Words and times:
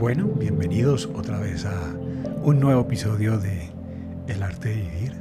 Bueno, 0.00 0.28
bienvenidos 0.28 1.10
otra 1.14 1.38
vez 1.38 1.66
a 1.66 1.74
un 2.42 2.58
nuevo 2.58 2.80
episodio 2.80 3.36
de 3.36 3.68
El 4.28 4.42
arte 4.42 4.70
de 4.70 4.76
vivir, 4.76 5.12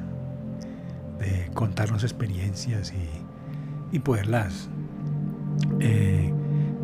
de 1.19 1.51
contarnos 1.53 2.03
experiencias 2.03 2.93
y, 2.93 3.97
y 3.97 3.99
poderlas, 3.99 4.69
eh, 5.81 6.31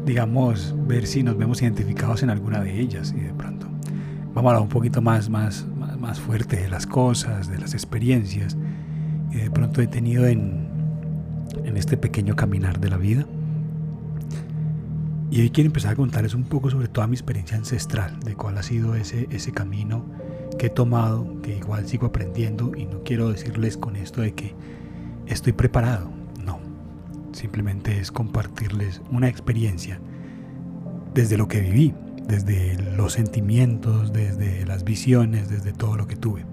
digamos, 0.06 0.76
ver 0.86 1.08
si 1.08 1.24
nos 1.24 1.38
vemos 1.38 1.62
identificados 1.62 2.22
en 2.22 2.32
alguna 2.32 2.60
de 2.60 2.82
ellas 2.82 3.14
y 3.16 3.22
de 3.22 3.34
pronto 3.34 3.70
vamos 4.34 4.50
a 4.52 4.56
hablar 4.56 4.62
un 4.64 4.68
poquito 4.68 5.02
más, 5.02 5.30
más, 5.30 5.66
más, 5.98 6.20
fuerte 6.20 6.58
de 6.58 6.68
las 6.68 6.86
cosas, 6.86 7.50
de 7.50 7.60
las 7.60 7.74
experiencias 7.74 8.58
que 9.32 9.38
de 9.38 9.52
pronto 9.52 9.82
he 9.82 9.88
tenido 9.88 10.28
en, 10.28 10.68
en 11.64 11.78
este 11.78 11.96
pequeño 11.96 12.36
caminar 12.36 12.82
de 12.82 12.90
la 12.90 12.98
vida. 12.98 13.26
Y 15.36 15.42
hoy 15.42 15.50
quiero 15.50 15.68
empezar 15.68 15.92
a 15.92 15.96
contarles 15.98 16.34
un 16.34 16.46
poco 16.46 16.70
sobre 16.70 16.88
toda 16.88 17.08
mi 17.08 17.16
experiencia 17.16 17.58
ancestral, 17.58 18.22
de 18.22 18.36
cuál 18.36 18.58
ha 18.58 18.64
sido 18.64 18.96
ese, 18.96 19.28
ese 19.32 19.52
camino 19.52 20.06
que 20.58 20.68
he 20.68 20.70
tomado, 20.70 21.42
que 21.42 21.58
igual 21.58 21.86
sigo 21.90 22.08
aprendiendo 22.08 22.72
y 22.74 22.86
no 22.86 23.04
quiero 23.04 23.30
decirles 23.30 23.76
con 23.76 23.98
esto 23.98 24.22
de 24.22 24.34
que 24.34 24.56
estoy 25.28 25.52
preparado, 25.52 26.10
no, 26.42 26.62
simplemente 27.34 28.00
es 28.00 28.14
compartirles 28.14 29.02
una 29.12 29.28
experiencia 29.28 30.00
desde 31.14 31.36
lo 31.36 31.50
que 31.50 31.60
viví, 31.60 31.94
desde 32.26 32.82
los 32.96 33.12
sentimientos, 33.12 34.14
desde 34.14 34.66
las 34.66 34.86
visiones, 34.86 35.50
desde 35.50 35.74
todo 35.74 35.98
lo 35.98 36.08
que 36.08 36.16
tuve. 36.16 36.46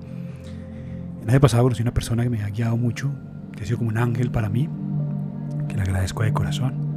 El 1.28 1.40
pasado 1.40 1.62
conocí 1.62 1.82
una 1.82 1.94
persona 1.94 2.24
que 2.24 2.30
me 2.30 2.42
ha 2.42 2.48
guiado 2.48 2.76
mucho, 2.76 3.12
que 3.56 3.62
ha 3.62 3.64
sido 3.64 3.78
como 3.78 3.90
un 3.90 3.98
ángel 3.98 4.32
para 4.32 4.48
mí, 4.48 4.68
que 5.68 5.76
le 5.76 5.82
agradezco 5.82 6.24
de 6.24 6.32
corazón 6.32 6.90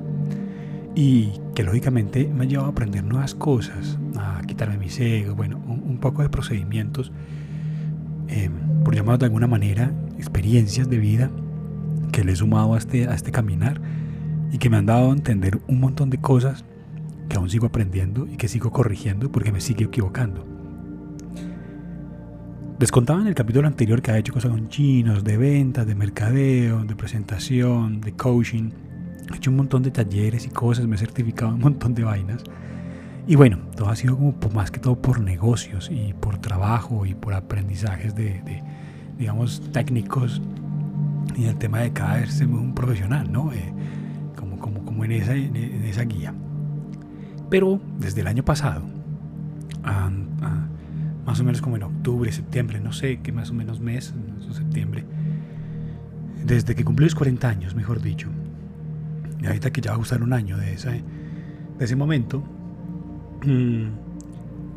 y 0.95 1.33
que 1.55 1.63
lógicamente 1.63 2.29
me 2.31 2.43
ha 2.43 2.47
llevado 2.47 2.67
a 2.67 2.71
aprender 2.71 3.03
nuevas 3.03 3.33
cosas, 3.33 3.97
a 4.17 4.41
quitarme 4.45 4.77
mis 4.77 4.99
egos, 4.99 5.35
bueno, 5.35 5.57
un, 5.57 5.97
poco 5.99 6.21
de 6.21 6.29
procedimientos, 6.29 7.11
eh, 8.27 8.49
por 8.83 8.93
llamarlo 8.93 9.19
de 9.19 9.25
alguna 9.25 9.47
manera, 9.47 9.91
experiencias 10.17 10.89
de 10.89 10.97
vida 10.97 11.31
que 12.11 12.23
le 12.23 12.33
he 12.33 12.35
sumado 12.35 12.75
a 12.75 12.77
este, 12.77 13.07
a 13.07 13.15
este 13.15 13.31
caminar 13.31 13.81
y 14.51 14.57
que 14.57 14.69
me 14.69 14.77
han 14.77 14.85
dado 14.85 15.09
a 15.09 15.13
entender 15.13 15.59
un 15.67 15.79
montón 15.79 16.09
de 16.09 16.19
cosas 16.19 16.65
que 17.29 17.37
aún 17.37 17.49
sigo 17.49 17.67
aprendiendo 17.67 18.27
y 18.27 18.35
que 18.35 18.49
sigo 18.49 18.71
corrigiendo 18.71 19.31
porque 19.31 19.51
me 19.51 19.61
sigue 19.61 19.85
equivocando. 19.85 20.45
Les 22.77 22.91
contaba 22.91 23.21
en 23.21 23.27
el 23.27 23.35
capítulo 23.35 23.67
anterior 23.67 24.01
que 24.01 24.11
ha 24.11 24.17
hecho 24.17 24.33
cosas 24.33 24.51
con 24.51 24.67
chinos, 24.67 25.23
de 25.23 25.37
ventas, 25.37 25.87
de 25.87 25.95
mercadeo, 25.95 26.83
de 26.83 26.95
presentación, 26.95 28.01
de 28.01 28.11
coaching 28.11 28.71
He 29.31 29.37
hecho 29.37 29.49
un 29.49 29.57
montón 29.57 29.83
de 29.83 29.91
talleres 29.91 30.45
y 30.45 30.49
cosas, 30.49 30.87
me 30.87 30.95
he 30.95 30.99
certificado 30.99 31.53
un 31.53 31.59
montón 31.59 31.93
de 31.93 32.03
vainas. 32.03 32.43
Y 33.27 33.35
bueno, 33.35 33.57
todo 33.75 33.89
ha 33.89 33.95
sido 33.95 34.15
como 34.17 34.35
más 34.53 34.69
que 34.69 34.79
todo 34.79 35.01
por 35.01 35.19
negocios 35.19 35.89
y 35.91 36.13
por 36.13 36.37
trabajo 36.37 37.05
y 37.05 37.15
por 37.15 37.33
aprendizajes 37.33 38.15
de, 38.15 38.61
digamos, 39.17 39.61
técnicos 39.71 40.41
y 41.35 41.45
el 41.45 41.55
tema 41.57 41.79
de 41.79 41.91
cada 41.91 42.17
vez 42.17 42.33
ser 42.33 42.47
un 42.47 42.75
profesional, 42.75 43.31
¿no? 43.31 43.51
Eh, 43.51 43.73
como, 44.35 44.59
como, 44.59 44.85
como 44.85 45.05
en, 45.05 45.11
esa, 45.13 45.33
en 45.35 45.55
esa 45.55 46.03
guía. 46.03 46.33
Pero 47.49 47.79
desde 47.97 48.21
el 48.21 48.27
año 48.27 48.45
pasado, 48.45 48.83
más 51.25 51.39
o 51.39 51.43
menos 51.43 51.61
como 51.61 51.75
en 51.75 51.83
octubre, 51.83 52.31
septiembre, 52.31 52.79
no 52.79 52.93
sé 52.93 53.19
qué 53.21 53.31
más 53.31 53.49
o 53.49 53.53
menos 53.53 53.79
mes, 53.79 54.13
septiembre, 54.51 55.03
desde 56.45 56.75
que 56.75 56.85
cumplí 56.85 57.05
los 57.05 57.15
40 57.15 57.49
años, 57.49 57.75
mejor 57.75 58.01
dicho, 58.01 58.29
y 59.41 59.45
ahorita 59.45 59.71
que 59.71 59.81
ya 59.81 59.91
va 59.91 59.95
a 59.95 59.97
gustar 59.97 60.23
un 60.23 60.33
año 60.33 60.57
de 60.57 60.73
ese, 60.73 61.03
de 61.77 61.85
ese 61.85 61.95
momento, 61.95 62.43
mm, 63.45 63.85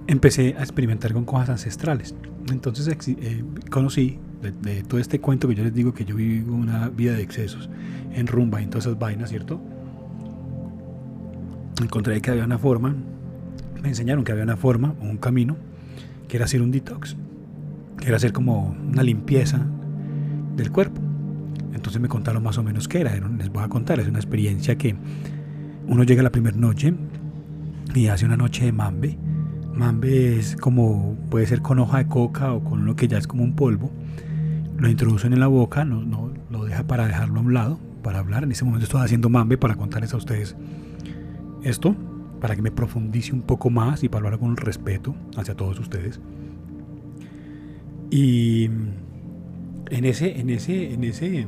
empecé 0.06 0.56
a 0.58 0.60
experimentar 0.60 1.12
con 1.12 1.24
cosas 1.24 1.50
ancestrales. 1.50 2.14
Entonces 2.50 2.88
eh, 3.08 3.44
conocí 3.70 4.18
de, 4.42 4.82
todo 4.82 5.00
este 5.00 5.20
cuento 5.20 5.48
que 5.48 5.54
yo 5.54 5.64
les 5.64 5.74
digo 5.74 5.92
que 5.92 6.04
yo 6.04 6.16
vivo 6.16 6.54
una 6.54 6.88
vida 6.88 7.12
de 7.12 7.22
excesos 7.22 7.68
en 8.14 8.26
rumba 8.26 8.60
y 8.60 8.64
en 8.64 8.70
todas 8.70 8.86
esas 8.86 8.98
vainas, 8.98 9.30
¿cierto? 9.30 9.60
Encontré 11.82 12.20
que 12.20 12.30
había 12.30 12.44
una 12.44 12.58
forma, 12.58 12.94
me 13.82 13.88
enseñaron 13.88 14.24
que 14.24 14.32
había 14.32 14.44
una 14.44 14.56
forma, 14.56 14.94
un 15.00 15.18
camino, 15.18 15.56
que 16.26 16.36
era 16.36 16.46
hacer 16.46 16.62
un 16.62 16.70
detox, 16.70 17.16
que 17.98 18.08
era 18.08 18.16
hacer 18.16 18.32
como 18.32 18.76
una 18.90 19.02
limpieza 19.02 19.64
del 20.56 20.72
cuerpo. 20.72 21.07
Entonces 21.78 22.02
me 22.02 22.08
contaron 22.08 22.42
más 22.42 22.58
o 22.58 22.62
menos 22.62 22.88
qué 22.88 23.00
era. 23.00 23.14
Les 23.14 23.50
voy 23.50 23.62
a 23.62 23.68
contar, 23.68 24.00
es 24.00 24.08
una 24.08 24.18
experiencia 24.18 24.76
que 24.76 24.96
uno 25.86 26.02
llega 26.02 26.22
la 26.22 26.30
primera 26.30 26.56
noche 26.56 26.92
y 27.94 28.08
hace 28.08 28.26
una 28.26 28.36
noche 28.36 28.64
de 28.64 28.72
mambe. 28.72 29.16
Mambe 29.72 30.38
es 30.38 30.56
como, 30.56 31.16
puede 31.30 31.46
ser 31.46 31.62
con 31.62 31.78
hoja 31.78 31.98
de 31.98 32.08
coca 32.08 32.52
o 32.52 32.64
con 32.64 32.84
lo 32.84 32.96
que 32.96 33.06
ya 33.06 33.16
es 33.16 33.28
como 33.28 33.44
un 33.44 33.54
polvo. 33.54 33.92
Lo 34.76 34.88
introducen 34.88 35.32
en 35.32 35.40
la 35.40 35.46
boca, 35.46 35.84
no, 35.84 36.32
lo 36.50 36.64
deja 36.64 36.84
para 36.84 37.06
dejarlo 37.06 37.38
a 37.38 37.42
un 37.42 37.54
lado, 37.54 37.78
para 38.02 38.18
hablar. 38.18 38.42
En 38.42 38.50
ese 38.50 38.64
momento 38.64 38.84
estoy 38.84 39.02
haciendo 39.02 39.30
mambe 39.30 39.56
para 39.56 39.76
contarles 39.76 40.12
a 40.14 40.16
ustedes 40.16 40.56
esto, 41.62 41.94
para 42.40 42.56
que 42.56 42.62
me 42.62 42.72
profundice 42.72 43.32
un 43.32 43.42
poco 43.42 43.70
más 43.70 44.02
y 44.02 44.08
para 44.08 44.26
hablar 44.26 44.40
con 44.40 44.56
respeto 44.56 45.14
hacia 45.36 45.54
todos 45.54 45.78
ustedes. 45.78 46.20
Y 48.10 48.64
en 49.90 50.04
ese, 50.04 50.40
en 50.40 50.50
ese, 50.50 50.92
en 50.92 51.04
ese 51.04 51.46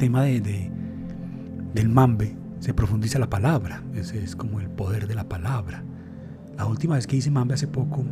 tema 0.00 0.22
de, 0.22 0.70
del 1.74 1.90
mambe 1.90 2.34
se 2.58 2.72
profundiza 2.72 3.18
la 3.18 3.28
palabra. 3.28 3.82
Ese 3.94 4.24
es 4.24 4.34
como 4.34 4.58
el 4.58 4.70
poder 4.70 5.06
de 5.06 5.14
la 5.14 5.28
palabra. 5.28 5.84
La 6.56 6.64
última 6.64 6.94
vez 6.94 7.06
que 7.06 7.16
hice 7.16 7.30
mambe 7.30 7.52
hace 7.52 7.68
poco 7.68 8.06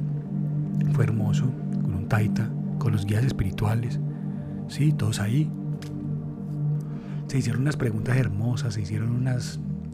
fue 0.92 1.04
hermoso, 1.04 1.50
con 1.82 1.94
un 1.94 2.06
taita, 2.06 2.50
con 2.78 2.92
los 2.92 3.06
guías 3.06 3.24
espirituales. 3.24 3.98
Sí, 4.68 4.92
todos 4.92 5.18
ahí. 5.18 5.50
Se 7.26 7.38
hicieron 7.38 7.62
unas 7.62 7.78
preguntas 7.78 8.18
hermosas, 8.18 8.74
se 8.74 8.82
hicieron 8.82 9.26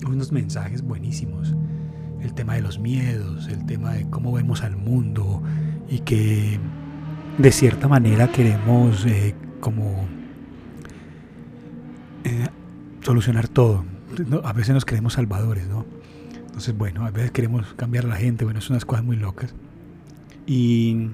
unos 0.04 0.32
mensajes 0.32 0.82
buenísimos. 0.82 1.54
El 2.20 2.34
tema 2.34 2.54
de 2.54 2.62
los 2.62 2.80
miedos, 2.80 3.46
el 3.46 3.64
tema 3.66 3.92
de 3.92 4.10
cómo 4.10 4.32
vemos 4.32 4.64
al 4.64 4.76
mundo 4.76 5.44
y 5.88 6.00
que 6.00 6.58
de 7.38 7.52
cierta 7.52 7.86
manera 7.86 8.32
queremos 8.32 9.06
eh, 9.06 9.36
como 9.60 10.08
solucionar 13.04 13.48
todo. 13.48 13.84
A 14.42 14.52
veces 14.52 14.74
nos 14.74 14.84
creemos 14.84 15.14
salvadores, 15.14 15.68
¿no? 15.68 15.84
Entonces, 16.46 16.76
bueno, 16.76 17.04
a 17.04 17.10
veces 17.10 17.30
queremos 17.30 17.74
cambiar 17.74 18.04
la 18.04 18.16
gente, 18.16 18.44
bueno, 18.44 18.60
son 18.60 18.74
unas 18.74 18.84
cosas 18.84 19.04
muy 19.04 19.16
locas. 19.16 19.54
Y 20.46 21.10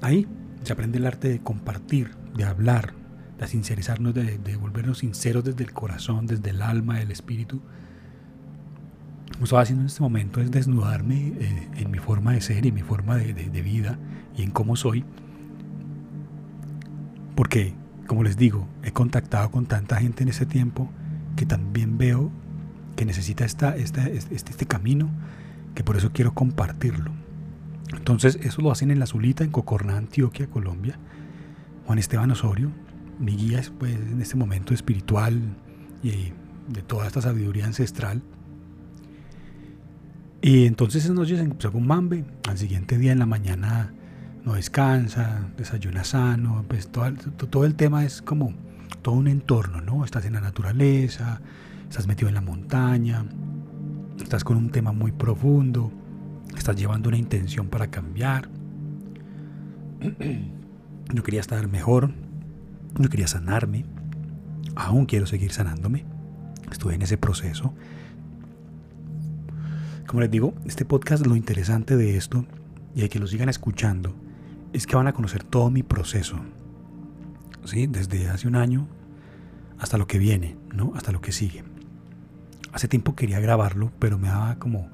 ahí 0.00 0.26
se 0.62 0.72
aprende 0.72 0.98
el 0.98 1.06
arte 1.06 1.28
de 1.28 1.40
compartir, 1.40 2.10
de 2.34 2.44
hablar, 2.44 2.94
de 3.38 3.46
sincerizarnos, 3.46 4.14
de, 4.14 4.56
volvernos 4.56 4.98
sinceros 4.98 5.44
desde 5.44 5.64
el 5.64 5.72
corazón, 5.72 6.26
desde 6.26 6.50
el 6.50 6.62
alma, 6.62 7.00
el 7.00 7.10
espíritu. 7.10 7.60
Lo 9.32 9.38
que 9.38 9.44
estoy 9.44 9.60
haciendo 9.60 9.82
en 9.82 9.86
este 9.86 10.02
momento 10.02 10.40
es 10.40 10.50
desnudarme 10.50 11.34
eh, 11.38 11.68
en 11.76 11.90
mi 11.90 11.98
forma 11.98 12.32
de 12.32 12.40
ser 12.40 12.64
y 12.64 12.68
en 12.68 12.74
mi 12.74 12.82
forma 12.82 13.16
de, 13.16 13.34
de 13.34 13.62
vida 13.62 13.98
y 14.36 14.42
en 14.42 14.50
cómo 14.50 14.76
soy. 14.76 15.04
Porque 17.34 17.74
como 18.06 18.22
les 18.22 18.36
digo, 18.36 18.66
he 18.82 18.92
contactado 18.92 19.50
con 19.50 19.66
tanta 19.66 19.96
gente 19.96 20.22
en 20.22 20.28
ese 20.28 20.46
tiempo 20.46 20.90
que 21.36 21.46
también 21.46 21.98
veo 21.98 22.30
que 22.96 23.04
necesita 23.04 23.44
esta, 23.44 23.76
este, 23.76 24.16
este, 24.16 24.66
camino, 24.66 25.10
que 25.74 25.82
por 25.82 25.96
eso 25.96 26.12
quiero 26.12 26.32
compartirlo. 26.34 27.10
Entonces, 27.96 28.38
eso 28.42 28.62
lo 28.62 28.70
hacen 28.70 28.90
en 28.90 28.98
La 28.98 29.06
Zulita, 29.06 29.44
en 29.44 29.50
Cocorná, 29.50 29.96
Antioquia, 29.96 30.46
Colombia. 30.48 30.98
Juan 31.86 31.98
Esteban 31.98 32.30
Osorio, 32.30 32.70
mi 33.18 33.36
guía 33.36 33.60
pues, 33.78 33.94
en 33.94 34.20
este 34.20 34.36
momento 34.36 34.72
espiritual 34.72 35.40
y 36.02 36.32
de 36.68 36.82
toda 36.82 37.06
esta 37.06 37.20
sabiduría 37.20 37.66
ancestral. 37.66 38.22
Y 40.40 40.66
entonces 40.66 41.04
esas 41.04 41.16
noches 41.16 41.40
empezó 41.40 41.72
con 41.72 41.86
Mambe. 41.86 42.24
Al 42.48 42.58
siguiente 42.58 42.98
día 42.98 43.12
en 43.12 43.18
la 43.18 43.26
mañana 43.26 43.92
no 44.44 44.54
descansa, 44.54 45.48
desayuna 45.56 46.04
sano, 46.04 46.64
pues 46.68 46.88
todo, 46.88 47.64
el 47.64 47.74
tema 47.74 48.04
es 48.04 48.20
como 48.20 48.52
todo 49.02 49.14
un 49.14 49.26
entorno, 49.26 49.80
¿no? 49.80 50.04
Estás 50.04 50.26
en 50.26 50.34
la 50.34 50.40
naturaleza, 50.40 51.40
estás 51.88 52.06
metido 52.06 52.28
en 52.28 52.34
la 52.34 52.40
montaña, 52.42 53.24
estás 54.20 54.44
con 54.44 54.56
un 54.56 54.70
tema 54.70 54.92
muy 54.92 55.12
profundo, 55.12 55.90
estás 56.56 56.76
llevando 56.76 57.08
una 57.08 57.18
intención 57.18 57.68
para 57.68 57.86
cambiar. 57.88 58.50
Yo 61.12 61.22
quería 61.22 61.40
estar 61.40 61.66
mejor, 61.66 62.12
yo 62.98 63.08
quería 63.08 63.26
sanarme, 63.26 63.86
aún 64.76 65.06
quiero 65.06 65.26
seguir 65.26 65.52
sanándome, 65.52 66.04
estuve 66.70 66.94
en 66.94 67.02
ese 67.02 67.16
proceso. 67.16 67.72
Como 70.06 70.20
les 70.20 70.30
digo, 70.30 70.52
este 70.66 70.84
podcast, 70.84 71.26
lo 71.26 71.34
interesante 71.34 71.96
de 71.96 72.18
esto, 72.18 72.44
y 72.94 73.00
hay 73.02 73.08
que 73.08 73.18
lo 73.18 73.26
sigan 73.26 73.48
escuchando, 73.48 74.14
es 74.74 74.88
que 74.88 74.96
van 74.96 75.06
a 75.06 75.12
conocer 75.12 75.44
todo 75.44 75.70
mi 75.70 75.84
proceso, 75.84 76.36
¿sí? 77.64 77.86
Desde 77.86 78.28
hace 78.28 78.48
un 78.48 78.56
año 78.56 78.88
hasta 79.78 79.98
lo 79.98 80.08
que 80.08 80.18
viene, 80.18 80.56
¿no? 80.74 80.92
Hasta 80.96 81.12
lo 81.12 81.20
que 81.20 81.30
sigue. 81.30 81.62
Hace 82.72 82.88
tiempo 82.88 83.14
quería 83.14 83.38
grabarlo, 83.38 83.92
pero 84.00 84.18
me 84.18 84.26
daba 84.26 84.56
como 84.56 84.90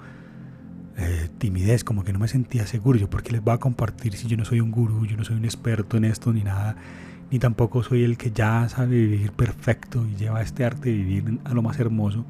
eh, 0.98 1.30
timidez, 1.38 1.82
como 1.82 2.04
que 2.04 2.12
no 2.12 2.18
me 2.18 2.28
sentía 2.28 2.66
seguro. 2.66 2.98
Yo, 2.98 3.08
¿por 3.08 3.22
qué 3.22 3.32
les 3.32 3.42
voy 3.42 3.54
a 3.54 3.58
compartir 3.58 4.14
si 4.16 4.28
yo 4.28 4.36
no 4.36 4.44
soy 4.44 4.60
un 4.60 4.70
gurú, 4.70 5.06
yo 5.06 5.16
no 5.16 5.24
soy 5.24 5.36
un 5.36 5.46
experto 5.46 5.96
en 5.96 6.04
esto 6.04 6.30
ni 6.30 6.44
nada? 6.44 6.76
Ni 7.30 7.38
tampoco 7.38 7.82
soy 7.82 8.04
el 8.04 8.18
que 8.18 8.32
ya 8.32 8.68
sabe 8.68 8.96
vivir 8.96 9.32
perfecto 9.32 10.06
y 10.06 10.14
lleva 10.14 10.42
este 10.42 10.66
arte 10.66 10.90
de 10.90 10.96
vivir 10.96 11.40
a 11.44 11.54
lo 11.54 11.62
más 11.62 11.80
hermoso. 11.80 12.26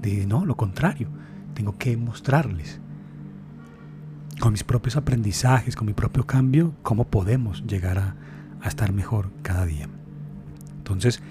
De, 0.00 0.26
no, 0.26 0.46
lo 0.46 0.56
contrario, 0.56 1.08
tengo 1.52 1.76
que 1.76 1.94
mostrarles 1.98 2.80
con 4.40 4.52
mis 4.52 4.64
propios 4.64 4.96
aprendizajes, 4.96 5.76
con 5.76 5.86
mi 5.86 5.94
propio 5.94 6.26
cambio, 6.26 6.74
cómo 6.82 7.04
podemos 7.04 7.64
llegar 7.66 7.98
a, 7.98 8.16
estar 8.66 8.92
mejor 8.92 9.30
cada 9.42 9.64
día. 9.64 9.88
Entonces, 10.78 11.22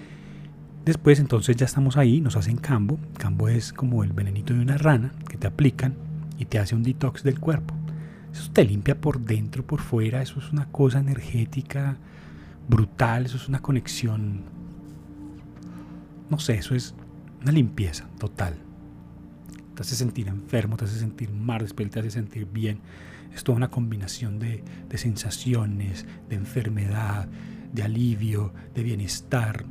después 0.86 1.20
entonces 1.20 1.58
ya 1.58 1.66
estamos 1.66 1.98
ahí, 1.98 2.22
nos 2.22 2.38
hacen 2.38 2.56
cambo. 2.56 2.98
Cambo 3.18 3.50
es 3.50 3.74
como 3.74 4.06
el 4.06 4.14
venenito 4.14 4.54
de 4.54 4.62
una 4.62 4.78
rana 4.78 5.12
que 5.28 5.36
te 5.36 5.46
aplican 5.46 5.96
y 6.38 6.46
te 6.46 6.60
hace 6.60 6.76
un 6.76 6.84
detox 6.84 7.24
del 7.24 7.42
cuerpo. 7.42 7.74
Eso 8.32 8.50
te 8.54 8.64
limpia 8.64 9.02
por 9.02 9.20
dentro, 9.20 9.66
por 9.66 9.82
fuera, 9.82 10.22
eso 10.22 10.40
es 10.40 10.54
una 10.54 10.66
cosa 10.68 11.00
energética 11.00 11.98
brutal, 12.70 13.26
eso 13.26 13.36
es 13.36 13.50
una 13.50 13.62
conexión, 13.62 14.44
no 16.30 16.40
sé, 16.40 16.56
eso 16.56 16.74
es 16.74 16.96
una 17.42 17.52
limpieza 17.52 18.08
total. 18.18 18.65
Te 19.76 19.82
hace 19.82 19.96
sentir 19.96 20.28
enfermo, 20.28 20.78
te 20.78 20.86
hace 20.86 20.98
sentir 20.98 21.32
mal, 21.32 21.62
después 21.62 21.90
te 21.90 22.00
hace 22.00 22.12
sentir 22.12 22.48
bien. 22.52 22.80
Es 23.34 23.44
toda 23.44 23.58
una 23.58 23.70
combinación 23.70 24.40
de, 24.40 24.64
de 24.90 24.98
sensaciones, 24.98 26.06
de 26.30 26.36
enfermedad, 26.36 27.28
de 27.74 27.84
alivio, 27.84 28.54
de 28.74 28.84
bienestar, 28.84 29.66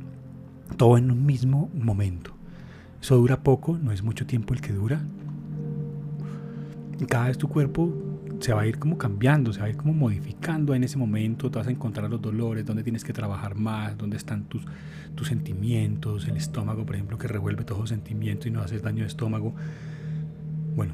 todo 0.77 0.97
en 0.97 1.09
un 1.09 1.25
mismo 1.25 1.69
momento. 1.73 2.35
Eso 3.01 3.17
dura 3.17 3.43
poco, 3.43 3.77
no 3.77 3.91
es 3.91 4.03
mucho 4.03 4.25
tiempo 4.25 4.53
el 4.53 4.61
que 4.61 4.73
dura. 4.73 5.01
Cada 7.07 7.27
vez 7.27 7.37
tu 7.37 7.49
cuerpo 7.49 7.93
se 8.39 8.53
va 8.53 8.61
a 8.61 8.67
ir 8.67 8.79
como 8.79 8.97
cambiando, 8.97 9.53
se 9.53 9.59
va 9.59 9.65
a 9.65 9.69
ir 9.69 9.77
como 9.77 9.93
modificando 9.93 10.75
en 10.75 10.83
ese 10.83 10.97
momento, 10.97 11.49
te 11.49 11.57
vas 11.57 11.67
a 11.67 11.71
encontrar 11.71 12.09
los 12.09 12.21
dolores, 12.21 12.65
dónde 12.65 12.83
tienes 12.83 13.03
que 13.03 13.13
trabajar 13.13 13.55
más, 13.55 13.97
dónde 13.97 14.17
están 14.17 14.45
tus, 14.45 14.63
tus 15.15 15.27
sentimientos, 15.27 16.27
el 16.27 16.37
estómago, 16.37 16.85
por 16.85 16.95
ejemplo, 16.95 17.17
que 17.17 17.27
revuelve 17.27 17.63
todos 17.63 17.81
los 17.81 17.89
sentimientos 17.89 18.47
y 18.47 18.51
no 18.51 18.61
haces 18.61 18.81
daño 18.81 19.01
de 19.01 19.07
estómago. 19.07 19.55
Bueno, 20.75 20.93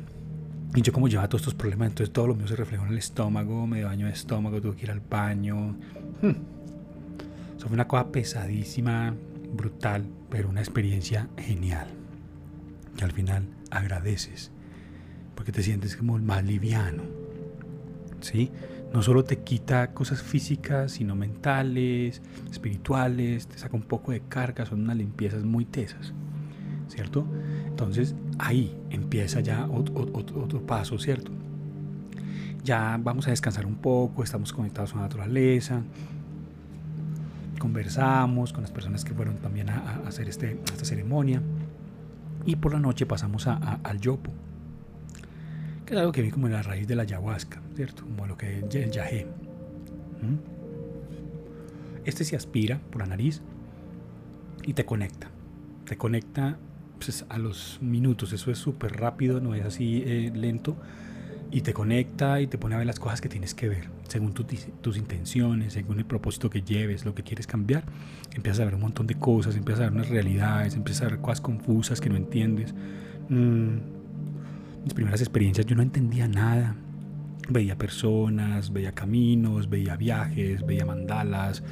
y 0.75 0.81
yo 0.83 0.94
como 0.94 1.07
llevaba 1.07 1.28
todos 1.28 1.42
estos 1.42 1.56
problemas, 1.56 1.89
entonces 1.89 2.13
todo 2.13 2.28
lo 2.28 2.36
mío 2.36 2.48
se 2.48 2.56
refleja 2.56 2.86
en 2.86 2.92
el 2.92 2.98
estómago, 3.00 3.66
me 3.66 3.78
dio 3.78 3.88
daño 3.88 4.06
de 4.06 4.13
estómago, 4.13 4.62
tuve 4.62 4.75
que 4.75 4.86
ir 4.86 4.92
al 4.92 5.01
baño. 5.01 5.75
Hmm. 6.22 6.36
Eso 7.57 7.68
fue 7.68 7.74
una 7.74 7.88
cosa 7.88 8.12
pesadísima, 8.12 9.13
brutal, 9.54 10.06
pero 10.30 10.50
una 10.50 10.62
experiencia 10.62 11.30
genial. 11.38 11.88
Que 12.95 13.06
al 13.06 13.12
final 13.12 13.48
agradeces, 13.72 14.51
porque 15.36 15.51
te 15.51 15.63
sientes 15.63 15.98
como 15.98 16.16
el 16.16 16.22
más 16.22 16.44
liviano. 16.44 17.04
¿Sí? 18.19 18.51
No 18.94 19.01
solo 19.01 19.24
te 19.24 19.39
quita 19.39 19.94
cosas 19.94 20.22
físicas, 20.22 20.92
sino 20.92 21.16
mentales, 21.16 22.22
espirituales, 22.51 23.48
te 23.48 23.57
saca 23.57 23.75
un 23.75 23.83
poco 23.83 24.12
de 24.12 24.22
carga, 24.22 24.66
son 24.66 24.83
unas 24.83 24.98
limpiezas 24.98 25.44
muy 25.44 25.66
tesas. 25.66 26.13
¿Cierto? 26.92 27.26
Entonces 27.68 28.16
ahí 28.38 28.78
empieza 28.90 29.40
ya 29.40 29.66
otro, 29.68 30.10
otro, 30.14 30.66
paso, 30.66 31.00
¿cierto? 31.00 31.32
Ya 32.66 33.00
vamos 33.02 33.28
a 33.28 33.30
descansar 33.30 33.66
un 33.66 33.76
poco, 33.76 34.24
estamos 34.24 34.52
conectados 34.52 34.92
con 34.92 35.02
la 35.02 35.08
naturaleza, 35.08 35.82
conversamos 37.60 38.52
con 38.52 38.64
las 38.64 38.72
personas 38.72 39.06
que 39.06 39.14
fueron 39.14 39.38
también 39.38 39.70
a, 39.70 40.02
hacer 40.06 40.28
este, 40.28 40.60
esta 40.66 40.84
ceremonia 40.84 41.42
y 42.46 42.58
por 42.58 42.74
la 42.74 42.80
noche 42.80 43.06
pasamos 43.06 43.48
a, 43.48 43.80
al 43.84 44.02
yopo, 44.02 44.32
que 45.86 45.94
es 45.94 46.00
algo 46.00 46.12
que 46.12 46.22
vi 46.22 46.30
como 46.30 46.50
la 46.50 46.62
raíz 46.62 46.88
de 46.88 46.96
la 46.96 47.04
ayahuasca, 47.04 47.62
¿cierto? 47.76 48.04
Como 48.04 48.28
lo 48.28 48.38
que 48.38 48.60
es 48.60 48.76
el 48.76 48.92
yagé. 48.92 49.28
Este 52.04 52.26
se 52.26 52.36
aspira 52.36 52.82
por 52.92 53.02
la 53.02 53.08
nariz 53.08 53.42
y 54.66 54.74
te 54.74 54.86
conecta, 54.86 55.30
te 55.86 55.98
conecta 55.98 56.58
pues, 57.06 57.25
a 57.30 57.39
los 57.39 57.80
minutos, 57.81 58.31
eso 58.31 58.51
es 58.51 58.59
súper 58.59 58.94
rápido, 58.94 59.42
no 59.42 59.56
es 59.56 59.65
así 59.65 60.03
eh, 60.06 60.31
lento, 60.36 60.75
y 61.50 61.62
te 61.62 61.74
conecta 61.74 62.39
y 62.42 62.48
te 62.48 62.57
pone 62.57 62.75
a 62.75 62.77
ver 62.77 62.88
las 62.88 63.00
cosas 63.00 63.21
que 63.21 63.27
tienes 63.27 63.56
que 63.56 63.68
ver, 63.68 63.89
según 64.07 64.33
tus 64.33 64.98
intenciones, 64.98 65.74
según 65.74 65.98
el 65.98 66.06
propósito 66.06 66.50
que 66.50 66.62
lleves, 66.62 67.03
lo 67.03 67.15
que 67.15 67.24
quieres 67.24 67.48
cambiar, 67.48 67.83
empiezas 68.33 68.59
a 68.59 68.65
ver 68.65 68.75
un 68.75 68.81
montón 68.81 69.07
de 69.07 69.15
cosas, 69.15 69.56
empiezas 69.56 69.81
a 69.81 69.83
ver 69.86 69.94
unas 69.94 70.09
realidades, 70.09 70.75
empiezas 70.75 71.07
a 71.07 71.09
ver 71.09 71.19
cosas 71.19 71.42
confusas 71.42 72.00
que 72.00 72.09
no 72.09 72.15
entiendes. 72.15 72.74
Mm, 73.30 73.77
mis 74.83 74.94
primeras 74.94 75.21
experiencias 75.21 75.65
yo 75.65 75.75
no 75.75 75.81
entendía 75.81 76.27
nada, 76.27 76.75
veía 77.50 77.77
personas, 77.77 78.71
veía 78.71 78.94
caminos, 78.94 79.69
veía 79.69 79.95
viajes, 79.97 80.65
veía 80.65 80.86
mandalas, 80.86 81.63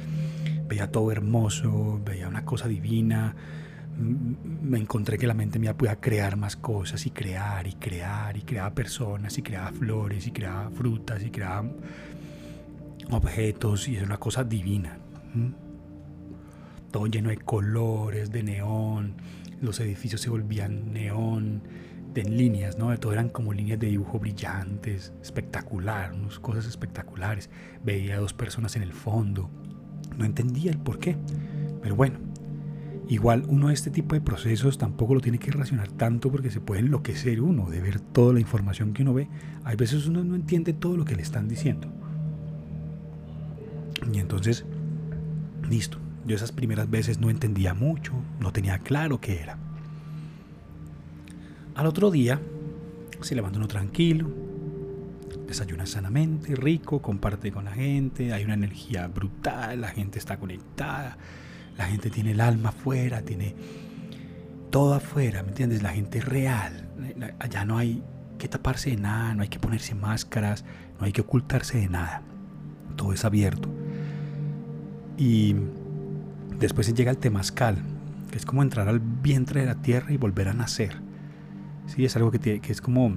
veía 0.68 0.90
todo 0.90 1.12
hermoso, 1.12 2.00
veía 2.04 2.28
una 2.28 2.44
cosa 2.44 2.68
divina, 2.68 3.34
me 4.00 4.78
encontré 4.78 5.18
que 5.18 5.26
la 5.26 5.34
mente 5.34 5.58
mía 5.58 5.76
podía 5.76 5.96
crear 5.96 6.36
más 6.36 6.56
cosas 6.56 7.04
y 7.06 7.10
crear 7.10 7.66
y 7.66 7.74
crear 7.74 8.36
y 8.36 8.42
creaba 8.42 8.74
personas 8.74 9.36
y 9.36 9.42
creaba 9.42 9.72
flores 9.72 10.26
y 10.26 10.30
creaba 10.30 10.70
frutas 10.70 11.22
y 11.22 11.30
creaba 11.30 11.64
objetos 13.10 13.88
y 13.88 13.96
es 13.96 14.02
una 14.02 14.16
cosa 14.16 14.44
divina. 14.44 14.98
Todo 16.90 17.06
lleno 17.06 17.28
de 17.28 17.36
colores, 17.36 18.32
de 18.32 18.42
neón, 18.42 19.14
los 19.60 19.78
edificios 19.80 20.20
se 20.20 20.30
volvían 20.30 20.92
neón, 20.92 21.62
de 22.14 22.24
líneas, 22.24 22.78
¿no? 22.78 22.96
Todo 22.98 23.12
eran 23.12 23.28
como 23.28 23.52
líneas 23.52 23.78
de 23.78 23.88
dibujo 23.88 24.18
brillantes, 24.18 25.12
espectacular, 25.22 26.12
unas 26.12 26.38
cosas 26.38 26.66
espectaculares. 26.66 27.50
Veía 27.84 28.18
dos 28.18 28.32
personas 28.32 28.74
en 28.76 28.82
el 28.82 28.92
fondo. 28.92 29.50
No 30.16 30.24
entendía 30.24 30.72
el 30.72 30.78
por 30.78 30.98
qué, 30.98 31.16
pero 31.82 31.94
bueno, 31.94 32.18
Igual 33.10 33.42
uno 33.48 33.70
este 33.70 33.90
tipo 33.90 34.14
de 34.14 34.20
procesos 34.20 34.78
tampoco 34.78 35.16
lo 35.16 35.20
tiene 35.20 35.40
que 35.40 35.50
racionar 35.50 35.90
tanto 35.90 36.30
porque 36.30 36.48
se 36.48 36.60
puede 36.60 36.82
enloquecer 36.82 37.42
uno 37.42 37.68
de 37.68 37.80
ver 37.80 37.98
toda 37.98 38.32
la 38.32 38.38
información 38.38 38.92
que 38.92 39.02
uno 39.02 39.14
ve. 39.14 39.26
Hay 39.64 39.74
veces 39.74 40.06
uno 40.06 40.22
no 40.22 40.36
entiende 40.36 40.72
todo 40.72 40.96
lo 40.96 41.04
que 41.04 41.16
le 41.16 41.22
están 41.22 41.48
diciendo. 41.48 41.88
Y 44.12 44.20
entonces, 44.20 44.64
listo. 45.68 45.98
Yo 46.24 46.36
esas 46.36 46.52
primeras 46.52 46.88
veces 46.88 47.18
no 47.18 47.30
entendía 47.30 47.74
mucho, 47.74 48.12
no 48.38 48.52
tenía 48.52 48.78
claro 48.78 49.20
qué 49.20 49.40
era. 49.40 49.58
Al 51.74 51.86
otro 51.86 52.12
día, 52.12 52.40
se 53.22 53.34
levanta 53.34 53.58
uno 53.58 53.66
tranquilo, 53.66 54.30
desayuna 55.48 55.86
sanamente, 55.86 56.54
rico, 56.54 57.02
comparte 57.02 57.50
con 57.50 57.64
la 57.64 57.72
gente, 57.72 58.32
hay 58.32 58.44
una 58.44 58.54
energía 58.54 59.08
brutal, 59.08 59.80
la 59.80 59.88
gente 59.88 60.20
está 60.20 60.38
conectada 60.38 61.18
la 61.80 61.86
gente 61.86 62.10
tiene 62.10 62.32
el 62.32 62.42
alma 62.42 62.68
afuera, 62.68 63.22
tiene 63.22 63.54
todo 64.70 64.92
afuera, 64.92 65.42
¿me 65.42 65.48
entiendes? 65.48 65.82
La 65.82 65.88
gente 65.88 66.18
es 66.18 66.26
real. 66.26 66.90
Allá 67.38 67.64
no 67.64 67.78
hay 67.78 68.02
que 68.36 68.48
taparse 68.48 68.90
de 68.90 68.98
nada, 68.98 69.34
no 69.34 69.40
hay 69.40 69.48
que 69.48 69.58
ponerse 69.58 69.94
máscaras, 69.94 70.66
no 70.98 71.06
hay 71.06 71.12
que 71.12 71.22
ocultarse 71.22 71.78
de 71.78 71.88
nada. 71.88 72.20
Todo 72.96 73.14
es 73.14 73.24
abierto. 73.24 73.70
Y 75.16 75.56
después 76.58 76.86
se 76.86 76.92
llega 76.92 77.12
el 77.12 77.16
temazcal, 77.16 77.78
que 78.30 78.36
es 78.36 78.44
como 78.44 78.62
entrar 78.62 78.86
al 78.86 79.00
vientre 79.00 79.62
de 79.62 79.66
la 79.66 79.76
tierra 79.76 80.12
y 80.12 80.18
volver 80.18 80.48
a 80.48 80.52
nacer. 80.52 81.00
Sí, 81.86 82.04
es 82.04 82.14
algo 82.14 82.30
que, 82.30 82.60
que 82.60 82.72
es 82.72 82.82
como 82.82 83.14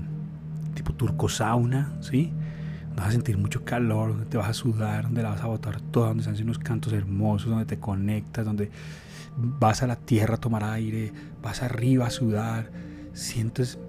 tipo 0.74 0.94
turco 0.94 1.28
sauna, 1.28 1.98
¿sí? 2.00 2.32
Vas 2.96 3.08
a 3.08 3.12
sentir 3.12 3.38
mucho 3.38 3.64
calor, 3.64 4.10
donde 4.10 4.26
te 4.26 4.38
vas 4.38 4.50
a 4.50 4.54
sudar, 4.54 5.04
donde 5.04 5.24
la 5.24 5.30
vas 5.30 5.42
a 5.42 5.48
botar 5.48 5.82
toda, 5.82 6.10
donde 6.10 6.24
se 6.24 6.30
hacen 6.30 6.46
unos 6.46 6.60
cantos 6.60 6.94
hermosos, 6.94 7.50
donde 7.50 7.66
te 7.66 7.80
conectas, 7.80 8.46
donde 8.46 8.70
vas 9.38 9.82
a 9.84 9.88
la 9.88 9.96
tierra 9.96 10.36
a 10.36 10.38
tomar 10.40 10.64
aire, 10.64 11.12
vas 11.42 11.64
arriba 11.64 12.08
a 12.08 12.10
sudar, 12.10 12.70
sientes 13.14 13.80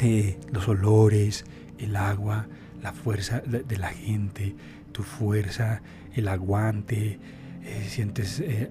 eh, 0.00 0.38
los 0.52 0.68
olores, 0.68 1.44
el 1.78 1.96
agua, 1.96 2.46
la 2.82 2.92
fuerza 2.92 3.40
de, 3.40 3.76
la 3.76 3.88
gente, 3.88 4.54
tu 4.92 5.02
fuerza, 5.02 5.82
el 6.14 6.28
aguante, 6.28 7.18
eh, 7.64 7.86
sientes, 7.88 8.40
eh, 8.40 8.70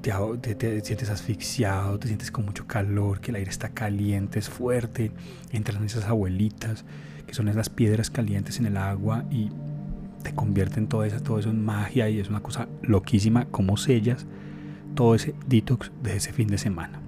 te, 0.00 0.54
te, 0.54 0.84
sientes 0.84 1.10
asfixiado, 1.10 1.98
te 1.98 2.08
sientes 2.08 2.30
con 2.30 2.44
mucho 2.46 2.66
calor, 2.66 3.20
que 3.20 3.30
el 3.30 3.36
aire 3.36 3.50
está 3.50 3.68
caliente, 3.68 4.38
es 4.38 4.48
fuerte, 4.48 5.12
entran 5.52 5.84
esas 5.84 6.04
abuelitas 6.04 6.84
que 7.26 7.34
son 7.34 7.48
esas 7.48 7.68
piedras 7.68 8.10
calientes 8.10 8.58
en 8.58 8.66
el 8.66 8.76
agua 8.76 9.24
y 9.30 9.50
te 10.22 10.34
convierten 10.34 10.86
todo 10.86 11.04
eso, 11.04 11.20
todo 11.20 11.38
eso 11.38 11.50
en 11.50 11.64
magia 11.64 12.08
y 12.08 12.18
es 12.18 12.28
una 12.28 12.40
cosa 12.40 12.68
loquísima 12.82 13.46
como 13.46 13.76
sellas 13.76 14.26
todo 14.94 15.14
ese 15.14 15.34
detox 15.46 15.92
de 16.02 16.16
ese 16.16 16.32
fin 16.32 16.48
de 16.48 16.58
semana. 16.58 17.00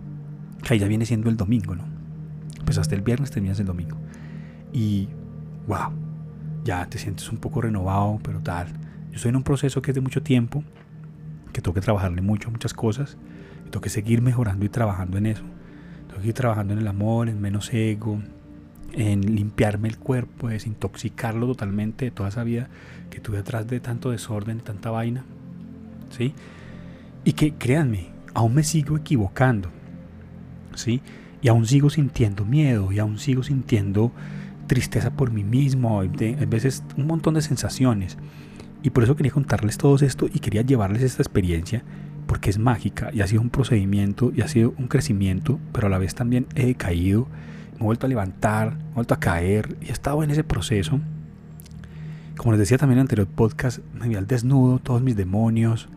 Que 0.63 0.75
ahí 0.75 0.81
ya 0.81 0.87
viene 0.87 1.07
siendo 1.07 1.29
el 1.31 1.37
domingo, 1.37 1.75
¿no? 1.75 1.85
Pues 2.65 2.79
hasta 2.79 2.95
el 2.95 3.03
viernes 3.03 3.31
terminas 3.31 3.59
el 3.59 3.67
domingo. 3.67 3.97
Y 4.73 5.09
wow, 5.67 5.91
ya 6.65 6.87
te 6.89 6.99
sientes 6.99 7.31
un 7.33 7.39
poco 7.39 7.63
renovado, 7.63 8.21
pero 8.23 8.41
tal. 8.41 8.69
Yo 9.11 9.17
estoy 9.17 9.31
en 9.31 9.37
un 9.37 9.43
proceso 9.43 9.83
que 9.83 9.91
es 9.91 9.95
de 9.95 10.01
mucho 10.01 10.23
tiempo, 10.23 10.63
que 11.53 11.63
tengo 11.63 11.75
que 11.75 11.81
trabajarle 11.81 12.21
mucho, 12.21 12.51
muchas 12.51 12.75
cosas, 12.75 13.17
tengo 13.65 13.81
que 13.81 13.89
seguir 13.89 14.23
mejorando 14.23 14.65
y 14.65 14.69
trabajando 14.69 15.19
en 15.19 15.27
eso. 15.27 15.43
Tengo 16.09 16.23
que 16.23 16.29
ir 16.29 16.35
trabajando 16.35 16.75
en 16.75 16.81
el 16.81 16.89
amor, 16.89 17.29
en 17.29 17.41
menos 17.41 17.73
ego, 17.73 18.21
en 18.93 19.35
limpiarme 19.35 19.89
el 19.89 19.99
cuerpo, 19.99 20.49
desintoxicarlo 20.49 21.47
totalmente 21.47 22.07
de 22.07 22.11
toda 22.11 22.29
esa 22.29 22.45
vida 22.45 22.69
que 23.11 23.21
tuve 23.21 23.39
atrás 23.39 23.67
de 23.67 23.81
tanto 23.81 24.11
desorden, 24.11 24.61
tanta 24.61 24.91
vaina. 24.91 25.25
¿Sí? 26.11 26.35
Y 27.25 27.35
que 27.35 27.55
créanme, 27.55 28.09
aún 28.35 28.55
me 28.55 28.63
sigo 28.63 28.97
equivocando. 28.97 29.71
¿Sí? 30.75 31.03
Y 31.43 31.49
aún 31.49 31.67
sigo 31.67 31.91
sintiendo 31.91 32.45
miedo 32.45 32.91
y 32.93 32.99
aún 32.99 33.19
sigo 33.19 33.43
sintiendo 33.43 34.13
tristeza 34.67 35.11
por 35.11 35.33
mí 35.33 35.45
mismo, 35.45 36.01
a 36.01 36.05
veces 36.47 36.85
un 36.97 37.07
montón 37.07 37.35
de 37.35 37.43
sensaciones. 37.43 38.19
Y 38.83 38.91
por 38.91 39.03
eso 39.03 39.17
quería 39.17 39.33
contarles 39.33 39.79
todo 39.79 39.97
esto 39.97 40.27
y 40.33 40.39
quería 40.39 40.63
llevarles 40.63 41.03
esta 41.03 41.23
experiencia 41.23 41.83
porque 42.29 42.51
es 42.51 42.59
mágica 42.59 43.11
y 43.13 43.23
ha 43.23 43.27
sido 43.27 43.41
un 43.41 43.51
procedimiento 43.51 44.31
y 44.37 44.43
ha 44.43 44.49
sido 44.49 44.75
un 44.79 44.87
crecimiento, 44.87 45.59
pero 45.73 45.89
a 45.89 45.91
la 45.91 45.99
vez 45.99 46.15
también 46.15 46.47
he 46.55 46.75
caído, 46.75 47.27
me 47.79 47.83
he 47.83 47.85
vuelto 47.85 48.07
a 48.07 48.09
levantar, 48.09 48.75
me 48.75 48.91
he 48.91 48.95
vuelto 48.95 49.15
a 49.15 49.21
caer 49.21 49.77
y 49.81 49.87
he 49.87 49.93
estado 49.93 50.23
en 50.23 50.31
ese 50.31 50.45
proceso. 50.45 51.01
Como 52.37 52.53
les 52.53 52.61
decía 52.61 52.79
también 52.79 52.99
en 52.99 53.01
el 53.01 53.05
anterior 53.05 53.27
podcast, 53.27 53.79
me 53.95 54.09
vi 54.09 54.17
al 54.17 54.27
desnudo, 54.27 54.79
todos 54.79 55.03
mis 55.03 55.17
demonios 55.17 55.89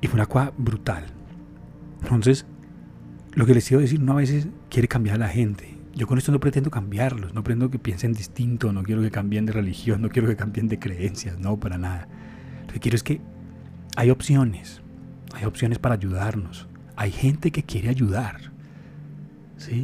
y 0.00 0.06
fue 0.06 0.16
una 0.16 0.26
cosa 0.26 0.52
brutal. 0.56 1.04
Entonces, 2.02 2.46
lo 3.32 3.46
que 3.46 3.54
les 3.54 3.66
quiero 3.66 3.80
decir, 3.80 4.00
no 4.00 4.12
a 4.12 4.16
veces 4.16 4.48
quiere 4.70 4.88
cambiar 4.88 5.16
a 5.16 5.20
la 5.20 5.28
gente. 5.28 5.78
Yo 5.94 6.06
con 6.06 6.18
esto 6.18 6.32
no 6.32 6.40
pretendo 6.40 6.70
cambiarlos, 6.70 7.34
no 7.34 7.44
pretendo 7.44 7.70
que 7.70 7.78
piensen 7.78 8.12
distinto, 8.12 8.72
no 8.72 8.82
quiero 8.82 9.02
que 9.02 9.10
cambien 9.10 9.46
de 9.46 9.52
religión, 9.52 10.00
no 10.00 10.08
quiero 10.08 10.28
que 10.28 10.36
cambien 10.36 10.68
de 10.68 10.78
creencias, 10.78 11.38
no, 11.38 11.58
para 11.58 11.78
nada. 11.78 12.08
Lo 12.66 12.72
que 12.72 12.80
quiero 12.80 12.96
es 12.96 13.02
que 13.02 13.20
hay 13.96 14.10
opciones, 14.10 14.80
hay 15.34 15.44
opciones 15.44 15.78
para 15.78 15.96
ayudarnos. 15.96 16.66
Hay 16.96 17.10
gente 17.10 17.50
que 17.50 17.62
quiere 17.62 17.88
ayudar. 17.88 18.52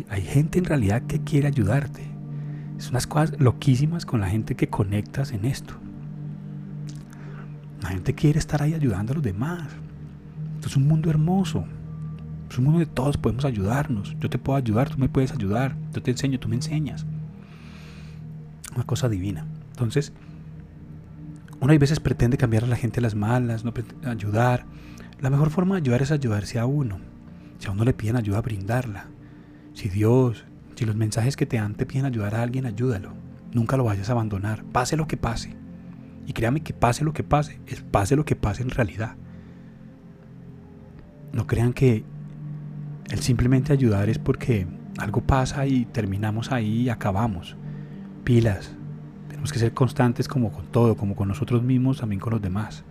Hay 0.09 0.23
gente 0.23 0.59
en 0.59 0.65
realidad 0.65 1.03
que 1.03 1.21
quiere 1.21 1.49
ayudarte. 1.49 2.03
Es 2.79 2.91
unas 2.91 3.07
cosas 3.07 3.39
loquísimas 3.41 4.07
con 4.07 4.21
la 4.21 4.29
gente 4.29 4.55
que 4.55 4.69
conectas 4.69 5.33
en 5.33 5.45
esto. 5.45 5.75
La 7.83 7.91
gente 7.91 8.15
quiere 8.15 8.39
estar 8.39 8.63
ahí 8.63 8.75
ayudando 8.75 9.13
a 9.13 9.15
los 9.17 9.25
demás. 9.25 9.69
Esto 10.57 10.69
es 10.69 10.77
un 10.77 10.89
mundo 10.89 11.11
hermoso. 11.11 11.65
Es 12.51 12.59
un 12.59 12.65
mundo 12.65 12.79
donde 12.79 12.93
todos 12.93 13.17
podemos 13.17 13.45
ayudarnos. 13.45 14.17
Yo 14.21 14.31
te 14.31 14.39
puedo 14.39 14.57
ayudar, 14.57 14.89
tú 14.91 14.99
me 14.99 15.09
puedes 15.09 15.33
ayudar. 15.33 15.77
Yo 15.93 16.03
te 16.03 16.11
enseño, 16.11 16.41
tú 16.41 16.49
me 16.49 16.57
enseñas. 16.57 17.07
Una 18.75 18.85
cosa 18.85 19.09
divina. 19.09 19.47
Entonces, 19.71 20.13
uno 21.61 21.73
a 21.73 21.79
veces 21.79 22.01
pretende 22.01 22.37
cambiar 22.37 22.65
a 22.65 22.69
la 22.69 22.77
gente 22.77 23.01
las 23.01 23.15
malas, 23.15 23.65
no 23.65 23.73
ayudar. 24.05 24.65
La 25.21 25.31
mejor 25.31 25.51
forma 25.51 25.75
de 25.75 25.83
ayudar 25.83 26.03
es 26.03 26.11
ayudarse 26.11 26.59
a 26.59 26.67
uno. 26.67 26.99
Si 27.59 27.67
a 27.67 27.73
uno 27.73 27.85
le 27.85 27.93
piden 27.93 28.17
ayuda, 28.17 28.41
brindarla. 28.41 29.07
Si 29.79 29.89
Dios, 29.89 30.45
si 30.75 30.87
los 30.87 30.97
mensajes 30.97 31.37
que 31.37 31.47
te 31.47 31.57
dan 31.57 31.77
te 31.77 31.87
piden 31.87 32.05
ayudar 32.05 32.35
a 32.35 32.43
alguien, 32.43 32.67
ayúdalo. 32.67 33.13
Nunca 33.53 33.77
lo 33.77 33.85
vayas 33.85 34.09
a 34.09 34.13
abandonar, 34.13 34.65
pase 34.65 34.97
lo 34.97 35.07
que 35.07 35.17
pase. 35.17 35.55
Y 36.27 36.33
créame 36.33 36.63
que 36.63 36.73
pase 36.73 37.05
lo 37.05 37.13
que 37.13 37.23
pase, 37.23 37.61
es 37.69 37.81
pase 37.81 38.17
lo 38.17 38.25
que 38.25 38.35
pase 38.35 38.65
en 38.65 38.71
realidad. 38.71 39.15
No 41.33 41.47
crean 41.47 41.75
que 41.75 42.03
el 43.09 43.21
simplemente 43.21 43.73
ayudar 43.73 44.09
es 44.09 44.19
porque 44.19 44.67
algo 44.99 45.21
pasa 45.21 45.65
y 45.69 45.85
terminamos 45.85 46.51
ahí 46.51 46.83
y 46.83 46.89
acabamos. 46.89 47.57
Pilas. 48.25 48.75
Tenemos 49.29 49.53
que 49.53 49.61
ser 49.61 49.75
constantes 49.75 50.27
como 50.27 50.51
con 50.51 50.67
todo, 50.73 50.97
como 50.97 51.15
con 51.15 51.29
nosotros 51.29 51.63
mismos, 51.63 51.99
también 51.99 52.19
con 52.19 52.33
los 52.33 52.43
demás. 52.43 52.83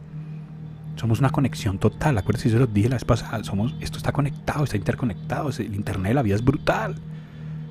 Somos 0.98 1.20
una 1.20 1.30
conexión 1.30 1.78
total. 1.78 2.18
Acuérdense, 2.18 2.50
yo 2.50 2.58
lo 2.60 2.68
dije 2.68 2.90
la 2.90 2.96
vez 2.96 3.06
pasada. 3.06 3.44
Somos, 3.44 3.76
esto 3.80 3.98
está 3.98 4.12
conectado, 4.12 4.64
está 4.64 4.78
interconectado. 4.78 5.50
El 5.58 5.76
internet 5.76 6.10
de 6.10 6.14
la 6.16 6.24
vida 6.24 6.36
es 6.36 6.44
brutal. 6.44 6.96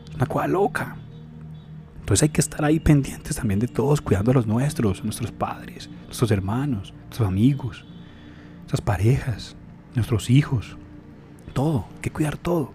Es 0.09 0.15
una 0.15 0.27
cosa 0.27 0.47
loca. 0.47 0.97
Entonces 2.01 2.23
hay 2.23 2.29
que 2.29 2.41
estar 2.41 2.65
ahí 2.65 2.79
pendientes 2.79 3.35
también 3.35 3.59
de 3.59 3.67
todos, 3.67 4.01
cuidando 4.01 4.31
a 4.31 4.35
los 4.35 4.47
nuestros, 4.47 5.03
nuestros 5.03 5.33
padres, 5.33 5.91
nuestros 6.05 6.31
hermanos, 6.31 6.95
nuestros 7.03 7.27
amigos, 7.27 7.85
nuestras 8.59 8.81
parejas, 8.81 9.57
nuestros 9.97 10.31
hijos. 10.31 10.77
Todo, 11.53 11.87
hay 11.97 12.01
que 12.03 12.13
cuidar 12.13 12.37
todo. 12.37 12.75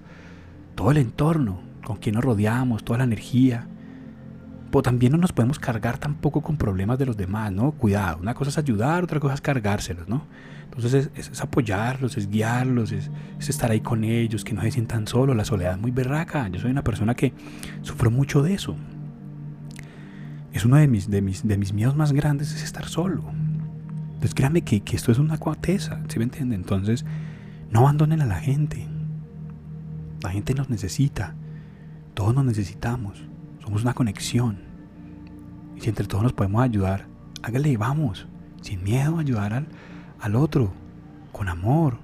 Todo 0.75 0.91
el 0.91 0.97
entorno, 0.97 1.61
con 1.85 1.95
quien 1.95 2.15
nos 2.15 2.25
rodeamos, 2.25 2.83
toda 2.83 2.97
la 2.97 3.05
energía. 3.05 3.67
Pero 4.71 4.81
también 4.83 5.11
no 5.11 5.17
nos 5.17 5.33
podemos 5.33 5.59
cargar 5.59 5.97
tampoco 5.97 6.41
con 6.41 6.55
problemas 6.55 6.97
de 6.97 7.05
los 7.05 7.17
demás, 7.17 7.51
¿no? 7.51 7.71
Cuidado, 7.73 8.19
una 8.21 8.33
cosa 8.33 8.49
es 8.49 8.57
ayudar, 8.57 9.03
otra 9.03 9.19
cosa 9.19 9.33
es 9.33 9.41
cargárselos, 9.41 10.07
¿no? 10.07 10.23
Entonces 10.63 11.09
es, 11.15 11.41
apoyarlos, 11.41 12.17
es 12.17 12.29
guiarlos, 12.29 12.93
es, 12.93 13.11
estar 13.39 13.69
ahí 13.71 13.81
con 13.81 14.05
ellos, 14.05 14.45
que 14.45 14.53
no 14.53 14.61
se 14.61 14.71
sientan 14.71 15.05
solos, 15.05 15.35
la 15.35 15.43
soledad 15.43 15.73
es 15.73 15.79
muy 15.79 15.91
berraca. 15.91 16.47
Yo 16.47 16.59
soy 16.59 16.71
una 16.71 16.83
persona 16.83 17.13
que 17.13 17.33
sufro 17.81 18.09
mucho 18.09 18.41
de 18.41 18.53
eso. 18.53 18.77
Es 20.53 20.63
uno 20.63 20.77
de 20.77 20.87
mis, 20.87 21.09
de 21.09 21.21
mis, 21.21 21.45
de 21.45 21.57
mis 21.57 21.73
miedos 21.73 21.95
más 21.97 22.13
grandes, 22.13 22.53
es 22.53 22.63
estar 22.63 22.87
solo. 22.87 23.23
Entonces 24.13 24.33
créanme 24.33 24.61
que, 24.61 24.79
que 24.79 24.95
esto 24.95 25.11
es 25.11 25.19
una 25.19 25.37
cuateza, 25.37 26.01
¿sí 26.07 26.17
me 26.19 26.23
entiende? 26.23 26.55
Entonces 26.55 27.05
no 27.69 27.81
abandonen 27.81 28.21
a 28.21 28.25
la 28.25 28.39
gente. 28.39 28.87
La 30.23 30.29
gente 30.29 30.53
nos 30.53 30.69
necesita, 30.69 31.35
todos 32.13 32.33
nos 32.33 32.45
necesitamos. 32.45 33.30
Somos 33.63 33.83
una 33.83 33.93
conexión. 33.93 34.59
Y 35.75 35.81
si 35.81 35.89
entre 35.89 36.05
todos 36.05 36.23
nos 36.23 36.33
podemos 36.33 36.63
ayudar, 36.63 37.07
hágale 37.43 37.69
y 37.69 37.75
vamos, 37.75 38.27
sin 38.61 38.83
miedo 38.83 39.17
a 39.17 39.21
ayudar 39.21 39.53
al, 39.53 39.67
al 40.19 40.35
otro, 40.35 40.71
con 41.31 41.47
amor. 41.49 41.97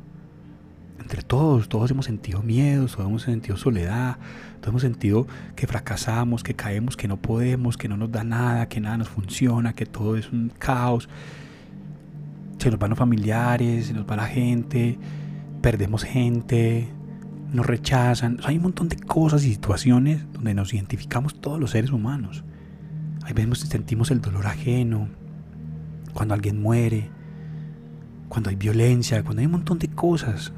Entre 0.99 1.21
todos, 1.21 1.69
todos 1.69 1.91
hemos 1.91 2.05
sentido 2.05 2.41
miedos, 2.41 2.93
todos 2.93 3.07
hemos 3.07 3.21
sentido 3.21 3.55
soledad, 3.55 4.17
todos 4.59 4.69
hemos 4.69 4.81
sentido 4.81 5.27
que 5.55 5.67
fracasamos, 5.67 6.43
que 6.43 6.53
caemos, 6.53 6.97
que 6.97 7.07
no 7.07 7.17
podemos, 7.17 7.77
que 7.77 7.87
no 7.87 7.97
nos 7.97 8.11
da 8.11 8.23
nada, 8.23 8.67
que 8.67 8.81
nada 8.81 8.97
nos 8.97 9.09
funciona, 9.09 9.73
que 9.73 9.85
todo 9.85 10.17
es 10.17 10.31
un 10.31 10.51
caos. 10.57 11.07
Se 12.57 12.69
nos 12.69 12.79
van 12.79 12.89
los 12.89 12.99
familiares, 12.99 13.85
se 13.87 13.93
nos 13.93 14.09
va 14.09 14.15
la 14.15 14.25
gente, 14.25 14.97
perdemos 15.61 16.03
gente, 16.03 16.89
nos 17.53 17.65
rechazan. 17.65 18.39
hay 18.43 18.57
un 18.57 18.63
montón 18.63 18.89
de 18.89 18.97
cosas 18.97 19.43
y 19.45 19.51
situaciones 19.51 20.25
donde 20.33 20.53
nos 20.53 20.73
identificamos 20.73 21.39
todos 21.39 21.59
los 21.59 21.71
seres 21.71 21.91
humanos. 21.91 22.43
Hay 23.23 23.33
veces 23.33 23.69
sentimos 23.69 24.11
el 24.11 24.21
dolor 24.21 24.47
ajeno, 24.47 25.09
cuando 26.13 26.33
alguien 26.33 26.61
muere, 26.61 27.09
cuando 28.29 28.49
hay 28.49 28.55
violencia, 28.55 29.23
cuando 29.23 29.41
hay 29.41 29.45
un 29.45 29.53
montón 29.53 29.79
de 29.79 29.87
cosas. 29.87 30.53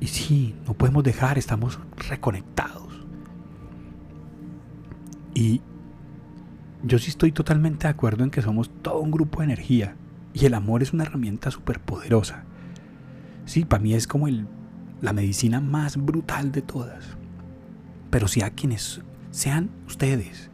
Y 0.00 0.08
sí, 0.08 0.54
no 0.66 0.74
podemos 0.74 1.04
dejar, 1.04 1.38
estamos 1.38 1.78
reconectados. 2.08 3.06
Y 5.34 5.60
yo 6.82 6.98
sí 6.98 7.10
estoy 7.10 7.32
totalmente 7.32 7.86
de 7.86 7.90
acuerdo 7.90 8.24
en 8.24 8.30
que 8.30 8.42
somos 8.42 8.70
todo 8.82 9.00
un 9.00 9.10
grupo 9.10 9.40
de 9.40 9.44
energía. 9.44 9.96
Y 10.32 10.44
el 10.46 10.54
amor 10.54 10.82
es 10.82 10.92
una 10.92 11.04
herramienta 11.04 11.50
súper 11.50 11.80
poderosa. 11.80 12.44
Sí, 13.44 13.64
para 13.64 13.82
mí 13.82 13.94
es 13.94 14.06
como 14.06 14.28
el 14.28 14.46
la 15.00 15.12
medicina 15.12 15.60
más 15.60 15.96
brutal 15.96 16.52
de 16.52 16.62
todas. 16.62 17.04
Pero 18.10 18.28
si 18.28 18.42
a 18.42 18.50
quienes 18.50 19.00
sean 19.30 19.70
ustedes, 19.86 20.50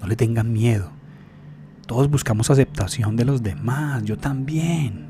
no 0.00 0.06
le 0.06 0.16
tengan 0.16 0.52
miedo. 0.52 0.90
Todos 1.86 2.10
buscamos 2.10 2.50
aceptación 2.50 3.16
de 3.16 3.24
los 3.24 3.42
demás, 3.42 4.02
yo 4.04 4.18
también. 4.18 5.06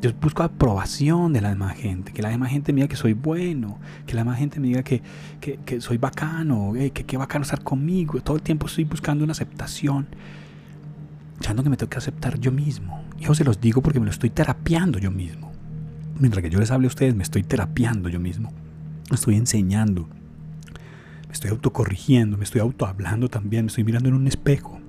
Yo 0.00 0.12
busco 0.20 0.42
aprobación 0.42 1.32
de 1.32 1.40
la 1.40 1.48
demás 1.48 1.76
gente, 1.76 2.12
que 2.12 2.20
la 2.20 2.28
demás 2.28 2.50
gente 2.50 2.72
me 2.74 2.80
diga 2.80 2.88
que 2.88 2.96
soy 2.96 3.14
bueno, 3.14 3.78
que 4.06 4.12
la 4.12 4.20
demás 4.20 4.38
gente 4.38 4.60
me 4.60 4.68
diga 4.68 4.82
que, 4.82 5.00
soy 5.80 5.96
bacano, 5.96 6.74
que 6.74 7.04
qué 7.04 7.16
bacano 7.16 7.42
estar 7.44 7.62
conmigo. 7.62 8.20
Todo 8.20 8.36
el 8.36 8.42
tiempo 8.42 8.66
estoy 8.66 8.84
buscando 8.84 9.24
una 9.24 9.32
aceptación, 9.32 10.06
echando 11.38 11.62
que 11.62 11.70
me 11.70 11.78
tengo 11.78 11.88
que 11.88 11.96
aceptar 11.96 12.38
yo 12.38 12.52
mismo. 12.52 13.02
Yo 13.18 13.34
se 13.34 13.44
los 13.44 13.58
digo 13.62 13.80
porque 13.80 13.98
me 13.98 14.04
lo 14.04 14.12
estoy 14.12 14.28
terapiando 14.28 14.98
yo 14.98 15.10
mismo 15.10 15.53
mientras 16.18 16.42
que 16.42 16.50
yo 16.50 16.60
les 16.60 16.70
hable 16.70 16.86
a 16.86 16.88
ustedes, 16.88 17.14
me 17.14 17.22
estoy 17.22 17.42
terapiando 17.42 18.08
yo 18.08 18.20
mismo. 18.20 18.52
Me 19.10 19.16
estoy 19.16 19.36
enseñando. 19.36 20.08
Me 21.26 21.32
estoy 21.32 21.50
autocorrigiendo, 21.50 22.36
me 22.36 22.44
estoy 22.44 22.60
autohablando 22.60 23.28
también, 23.28 23.64
me 23.64 23.68
estoy 23.68 23.84
mirando 23.84 24.08
en 24.08 24.14
un 24.14 24.26
espejo. 24.26 24.80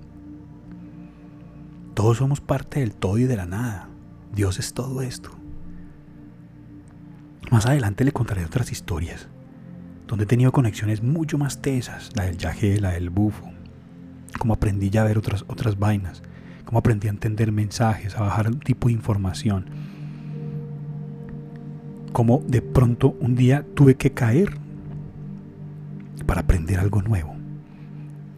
Todos 1.93 2.17
somos 2.17 2.41
parte 2.41 2.81
del 2.81 2.93
todo 2.93 3.17
y 3.17 3.23
de 3.23 3.37
la 3.37 3.45
nada. 3.45 3.89
Dios 4.33 4.59
es 4.59 4.73
todo 4.73 5.01
esto. 5.01 5.31
Más 7.51 7.65
adelante 7.65 8.03
le 8.03 8.11
contaré 8.11 8.43
otras 8.43 8.71
historias, 8.71 9.27
donde 10.07 10.25
he 10.25 10.27
tenido 10.27 10.51
conexiones 10.51 11.03
mucho 11.03 11.37
más 11.37 11.61
tesas, 11.61 12.11
la 12.15 12.25
del 12.25 12.37
yagé, 12.37 12.79
la 12.79 12.91
del 12.91 13.09
bufo, 13.09 13.49
cómo 14.37 14.53
aprendí 14.53 14.89
ya 14.89 15.01
a 15.01 15.05
ver 15.05 15.17
otras, 15.17 15.45
otras 15.47 15.77
vainas, 15.79 16.21
cómo 16.65 16.79
aprendí 16.79 17.07
a 17.07 17.11
entender 17.11 17.51
mensajes, 17.51 18.17
a 18.17 18.21
bajar 18.21 18.47
un 18.47 18.59
tipo 18.59 18.87
de 18.87 18.93
información 18.93 19.65
como 22.15 22.41
de 22.47 22.61
pronto 22.61 23.17
un 23.19 23.35
día 23.35 23.65
tuve 23.73 23.95
que 23.95 24.11
caer 24.11 24.57
para 26.25 26.39
aprender 26.39 26.79
algo 26.79 27.01
nuevo. 27.01 27.35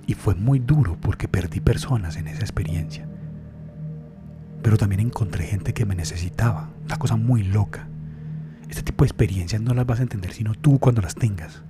Y 0.07 0.15
fue 0.15 0.33
muy 0.33 0.57
duro 0.57 0.97
porque 0.99 1.27
perdí 1.27 1.59
personas 1.59 2.15
en 2.15 2.27
esa 2.27 2.39
experiencia. 2.39 3.07
Pero 4.63 4.77
también 4.77 5.01
encontré 5.01 5.45
gente 5.45 5.75
que 5.75 5.85
me 5.85 5.93
necesitaba. 5.93 6.71
Una 6.85 6.97
cosa 6.97 7.17
muy 7.17 7.43
loca. 7.43 7.87
Este 8.67 8.81
tipo 8.81 9.03
de 9.03 9.09
experiencias 9.09 9.61
no 9.61 9.75
las 9.75 9.85
vas 9.85 9.99
a 9.99 10.03
entender 10.03 10.33
sino 10.33 10.55
tú 10.55 10.79
cuando 10.79 11.03
las 11.03 11.13
tengas. 11.13 11.61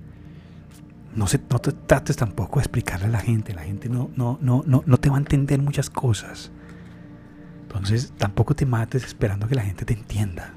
no, 1.14 1.26
se, 1.26 1.38
no 1.50 1.58
te 1.58 1.72
trates 1.72 2.16
tampoco 2.16 2.58
de 2.58 2.62
explicarle 2.62 3.08
a 3.08 3.10
la 3.10 3.20
gente. 3.20 3.52
La 3.52 3.64
gente 3.64 3.90
no, 3.90 4.08
no, 4.16 4.38
no, 4.40 4.64
no, 4.66 4.82
no 4.86 4.96
te 4.96 5.10
va 5.10 5.16
a 5.16 5.20
entender 5.20 5.60
muchas 5.60 5.90
cosas. 5.90 6.52
Entonces 7.64 8.14
tampoco 8.16 8.56
te 8.56 8.64
mates 8.64 9.04
esperando 9.04 9.46
que 9.46 9.56
la 9.56 9.62
gente 9.62 9.84
te 9.84 9.92
entienda. 9.92 10.54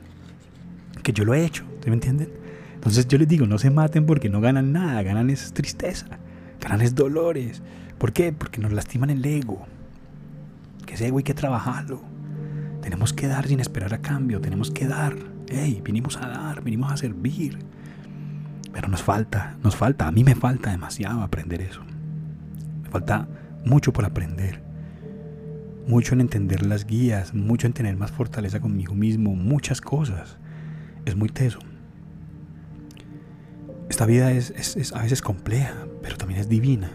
Que 1.03 1.13
yo 1.13 1.25
lo 1.25 1.34
he 1.34 1.43
hecho, 1.43 1.65
¿te 1.81 1.89
me 1.89 1.96
entienden? 1.96 2.29
Entonces 2.75 3.08
yo 3.08 3.17
les 3.17 3.27
digo, 3.27 3.46
no 3.46 3.58
se 3.58 3.70
maten 3.70 4.05
porque 4.05 4.29
no 4.29 4.41
ganan 4.41 4.72
nada, 4.72 5.03
ganan 5.03 5.29
es 5.29 5.53
tristeza, 5.53 6.08
ganan 6.60 6.81
es 6.81 6.96
dolores. 6.96 7.62
¿Por 7.98 8.12
qué? 8.13 8.34
Porque 8.34 8.60
nos 8.60 8.72
lastiman 8.72 9.12
el 9.12 9.24
ego. 9.24 9.65
Que 10.86 10.96
ese 10.96 11.08
ego 11.08 11.20
hay 11.20 11.24
que 11.24 11.34
trabajarlo. 11.34 12.01
Tenemos 12.81 13.13
que 13.13 13.27
dar 13.27 13.48
sin 13.48 13.60
esperar 13.60 13.93
a 13.93 14.01
cambio, 14.01 14.41
tenemos 14.41 14.72
que 14.72 14.88
dar. 14.88 15.15
Hey, 15.48 15.81
vinimos 15.84 16.17
a 16.17 16.27
dar, 16.27 16.63
vinimos 16.63 16.91
a 16.91 16.98
servir. 16.98 17.60
Pero 18.74 18.88
nos 18.88 19.03
falta, 19.03 19.58
nos 19.63 19.75
falta, 19.75 20.08
a 20.08 20.12
mí 20.12 20.24
me 20.24 20.34
falta 20.34 20.72
demasiado 20.72 21.22
aprender 21.22 21.62
eso. 21.62 21.84
Me 22.81 22.89
falta 22.89 23.27
mucho 23.65 23.93
por 23.93 24.05
aprender. 24.05 24.62
Mucho 25.88 26.13
en 26.13 26.22
entender 26.22 26.65
las 26.65 26.86
guías, 26.86 27.34
mucho 27.34 27.67
en 27.67 27.74
tener 27.74 27.96
más 27.98 28.12
fortaleza 28.12 28.60
conmigo 28.60 28.96
mismo, 28.96 29.36
muchas 29.36 29.81
cosas. 29.81 30.38
Es 31.05 31.15
muy 31.15 31.29
teso. 31.29 31.60
Esta 33.89 34.05
vida 34.05 34.31
es, 34.31 34.93
a 34.93 35.01
veces 35.01 35.22
compleja, 35.22 35.75
pero 36.01 36.15
también 36.15 36.39
es 36.39 36.48
divina. 36.48 36.91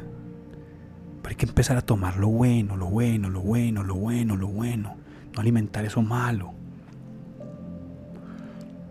Pero 1.22 1.28
hay 1.28 1.36
que 1.36 1.46
empezar 1.46 1.76
a 1.76 1.82
tomar 1.82 2.16
lo 2.16 2.28
bueno, 2.28 2.76
lo 2.76 2.86
bueno, 2.86 3.28
lo 3.28 3.40
bueno, 3.40 3.82
lo 3.82 3.96
bueno, 3.96 4.36
lo 4.36 4.48
bueno. 4.48 4.96
No 5.34 5.40
alimentar 5.40 5.84
eso 5.84 6.00
malo. 6.00 6.54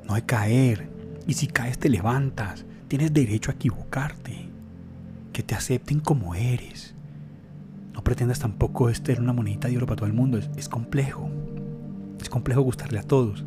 No 0.08 0.14
hay 0.14 0.22
caer. 0.22 0.90
Y 1.26 1.34
si 1.34 1.48
caes 1.48 1.80
te 1.80 1.90
levantas. 1.90 2.66
Tienes 2.88 3.12
derecho 3.12 3.50
a 3.50 3.56
equivocarte. 3.56 4.50
Que 5.34 5.42
te 5.42 5.56
acepten 5.56 6.00
como 6.00 6.36
eres. 6.36 6.94
No 7.94 8.04
pretendas 8.04 8.40
tampoco 8.40 8.94
ser 8.94 9.20
una 9.20 9.34
monedita 9.34 9.68
de 9.68 9.78
oro 9.78 9.88
para 9.88 9.96
todo 9.96 10.08
el 10.08 10.14
mundo. 10.14 10.38
es 10.38 10.70
complejo. 10.70 11.30
Es 12.22 12.30
complejo 12.30 12.62
gustarle 12.62 13.00
a 13.00 13.04
todos. 13.04 13.46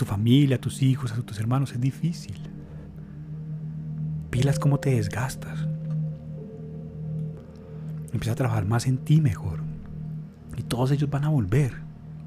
Tu 0.00 0.06
familia, 0.06 0.56
a 0.56 0.58
tus 0.58 0.80
hijos, 0.80 1.12
a 1.12 1.16
tus 1.20 1.38
hermanos 1.40 1.72
es 1.72 1.80
difícil. 1.82 2.34
Pilas 4.30 4.58
cómo 4.58 4.80
te 4.80 4.94
desgastas. 4.94 5.68
Empieza 8.10 8.32
a 8.32 8.34
trabajar 8.34 8.64
más 8.64 8.86
en 8.86 8.96
ti 8.96 9.20
mejor. 9.20 9.60
Y 10.56 10.62
todos 10.62 10.90
ellos 10.92 11.10
van 11.10 11.24
a 11.24 11.28
volver. 11.28 11.74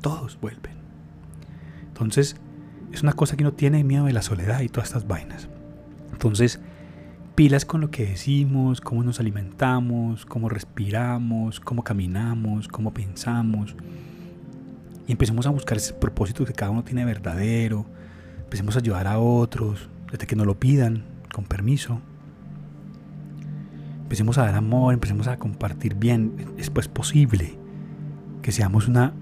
Todos 0.02 0.38
vuelven. 0.40 0.74
Entonces, 1.88 2.36
es 2.92 3.02
una 3.02 3.14
cosa 3.14 3.38
que 3.38 3.44
no 3.44 3.54
tiene 3.54 3.84
miedo 3.84 4.06
de 4.06 4.14
la 4.14 4.22
soledad 4.22 4.62
y 4.62 4.70
todas 4.70 4.90
estas 4.90 5.08
vainas. 5.08 5.50
Entonces, 6.12 6.60
pilas 7.34 7.66
con 7.66 7.82
lo 7.82 7.90
que 7.90 8.06
decimos, 8.06 8.82
cómo 8.82 9.02
nos 9.02 9.20
alimentamos, 9.20 10.28
cómo 10.28 10.48
respiramos, 10.48 11.60
cómo 11.60 11.84
caminamos, 11.84 12.68
cómo 12.68 12.94
pensamos. 12.94 13.76
Y 15.08 15.12
empecemos 15.12 15.46
a 15.46 15.50
buscar 15.50 15.78
ese 15.78 15.94
propósito 15.94 16.46
que 16.46 16.54
cada 16.54 16.72
uno 16.72 16.84
tiene 16.84 17.06
verdadero. 17.06 17.86
Empecemos 18.40 18.76
a 18.76 18.80
ayudar 18.80 19.08
a 19.08 19.20
otros, 19.20 19.90
desde 20.12 20.28
que 20.28 20.36
nos 20.36 20.46
lo 20.46 20.60
pidan, 20.60 21.04
con 21.34 21.46
permiso. 21.46 22.00
Empecemos 24.04 24.38
a 24.38 24.46
dar 24.46 24.56
amor, 24.56 24.94
empecemos 24.94 25.28
a 25.28 25.38
compartir 25.38 25.96
bien. 25.96 26.54
Es 26.58 26.70
pues 26.70 26.88
posible 26.88 27.58
que 28.42 28.52
seamos 28.52 28.88
una, 28.88 29.14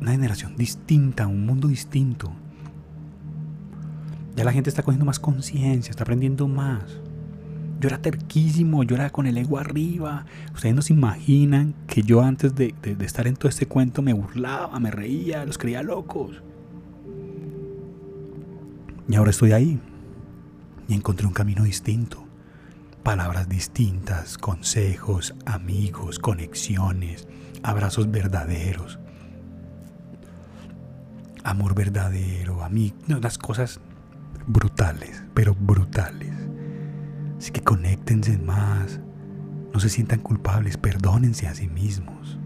una 0.00 0.12
generación 0.12 0.56
distinta, 0.56 1.26
un 1.26 1.44
mundo 1.44 1.68
distinto. 1.68 2.32
Ya 4.36 4.44
la 4.44 4.52
gente 4.52 4.70
está 4.70 4.82
cogiendo 4.82 5.04
más 5.04 5.18
conciencia, 5.18 5.90
está 5.90 6.04
aprendiendo 6.04 6.48
más. 6.48 7.00
Yo 7.84 7.88
era 7.88 7.98
terquísimo, 7.98 8.82
yo 8.82 8.96
era 8.96 9.10
con 9.10 9.26
el 9.26 9.36
ego 9.36 9.58
arriba. 9.58 10.24
Ustedes 10.54 10.74
no 10.74 10.80
se 10.80 10.94
imaginan 10.94 11.74
que 11.86 12.02
yo 12.02 12.22
antes 12.22 12.54
de, 12.54 12.74
estar 13.00 13.26
en 13.26 13.36
todo 13.36 13.50
este 13.50 13.66
cuento 13.66 14.00
me 14.00 14.14
burlaba, 14.14 14.80
me 14.80 14.90
reía, 14.90 15.44
los 15.44 15.58
creía 15.58 15.82
locos. 15.82 16.42
Y 19.06 19.14
ahora 19.14 19.32
estoy 19.32 19.52
ahí, 19.52 19.78
y 20.88 20.94
encontré 20.94 21.26
un 21.26 21.34
camino 21.34 21.62
distinto. 21.62 22.24
Palabras 23.02 23.50
distintas, 23.50 24.38
consejos, 24.38 25.34
amigos, 25.44 26.18
conexiones, 26.18 27.28
abrazos 27.62 28.10
verdaderos, 28.10 28.98
amor 31.42 31.74
verdadero, 31.74 32.64
a 32.64 32.70
mí, 32.70 32.94
unas 33.10 33.36
cosas 33.36 33.78
brutales, 34.46 35.22
pero 35.34 35.54
brutales. 35.54 36.43
Así 37.44 37.52
que 37.52 37.60
conéctense 37.60 38.38
más, 38.38 39.00
no 39.74 39.78
se 39.78 39.90
sientan 39.90 40.20
culpables, 40.20 40.78
perdónense 40.78 41.46
a 41.46 41.54
sí 41.54 41.68
mismos. 41.68 42.38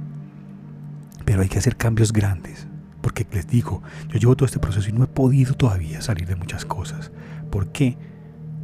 Pero 1.25 1.43
hay 1.43 1.49
que 1.49 1.61
hacer 1.61 1.77
cambios 1.77 2.13
grandes, 2.13 2.67
porque 3.01 3.25
les 3.31 3.47
digo, 3.47 3.81
yo 4.09 4.19
llevo 4.19 4.35
todo 4.35 4.47
este 4.47 4.59
proceso 4.59 4.91
y 4.91 4.93
no 4.93 5.05
he 5.05 5.07
podido 5.07 5.55
todavía 5.55 6.03
salir 6.03 6.27
de 6.27 6.35
muchas 6.35 6.65
cosas. 6.65 7.13
¿Por 7.49 7.71
qué? 7.71 7.97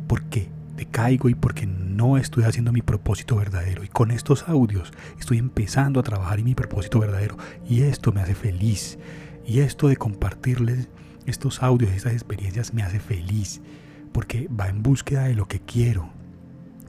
porque 0.08 0.48
decaigo 0.76 1.28
y 1.28 1.36
porque 1.36 1.66
no 1.66 2.18
estoy 2.18 2.42
haciendo 2.42 2.72
mi 2.72 2.82
propósito 2.82 3.36
verdadero. 3.36 3.84
Y 3.84 3.88
con 3.88 4.10
estos 4.10 4.48
audios 4.48 4.92
estoy 5.20 5.38
empezando 5.38 6.00
a 6.00 6.02
trabajar 6.02 6.40
en 6.40 6.46
mi 6.46 6.56
propósito 6.56 6.98
verdadero. 6.98 7.36
Y 7.64 7.82
esto 7.82 8.12
me 8.12 8.20
hace 8.20 8.34
feliz. 8.34 8.98
Y 9.46 9.60
esto 9.60 9.86
de 9.86 9.96
compartirles 9.96 10.88
estos 11.26 11.62
audios, 11.62 11.92
estas 11.92 12.12
experiencias 12.12 12.74
me 12.74 12.82
hace 12.82 12.98
feliz. 12.98 13.60
Porque 14.12 14.48
va 14.48 14.68
en 14.68 14.82
búsqueda 14.82 15.24
de 15.24 15.34
lo 15.34 15.46
que 15.46 15.60
quiero. 15.60 16.10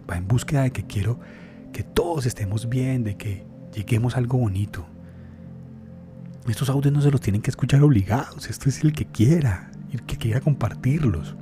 Va 0.09 0.17
en 0.17 0.27
búsqueda 0.27 0.63
de 0.63 0.71
que 0.71 0.85
quiero 0.85 1.19
que 1.73 1.83
todos 1.83 2.25
estemos 2.25 2.69
bien, 2.69 3.03
de 3.03 3.17
que 3.17 3.45
lleguemos 3.73 4.15
a 4.15 4.19
algo 4.19 4.37
bonito. 4.37 4.85
Estos 6.47 6.69
audios 6.69 6.93
no 6.93 7.01
se 7.01 7.11
los 7.11 7.21
tienen 7.21 7.41
que 7.41 7.49
escuchar 7.49 7.81
obligados. 7.83 8.49
Esto 8.49 8.69
es 8.69 8.83
el 8.83 8.93
que 8.93 9.05
quiera, 9.05 9.71
el 9.91 10.03
que 10.03 10.17
quiera 10.17 10.41
compartirlos. 10.41 11.35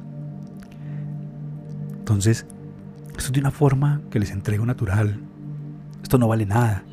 Entonces, 1.99 2.45
esto 3.09 3.25
es 3.25 3.31
de 3.31 3.39
una 3.41 3.51
forma 3.51 4.01
que 4.09 4.19
les 4.19 4.31
entrego 4.31 4.65
natural. 4.65 5.19
Esto 6.01 6.17
no 6.17 6.27
vale 6.27 6.45
nada. 6.45 6.83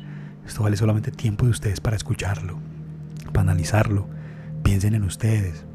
Esto 0.45 0.63
vale 0.63 0.77
solamente 0.77 1.11
tiempo 1.11 1.45
de 1.45 1.51
ustedes 1.51 1.79
para 1.79 1.95
escucharlo, 1.95 2.59
para 3.31 3.41
analizarlo. 3.41 4.07
Piensen 4.63 4.93
en 4.93 5.03
ustedes. 5.03 5.65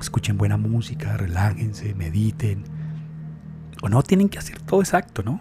Escuchen 0.00 0.38
buena 0.38 0.56
música, 0.56 1.16
relájense, 1.16 1.94
mediten. 1.94 2.64
O 3.82 3.88
no 3.88 4.02
tienen 4.02 4.28
que 4.28 4.38
hacer 4.38 4.60
todo 4.60 4.80
exacto, 4.80 5.22
¿no? 5.22 5.40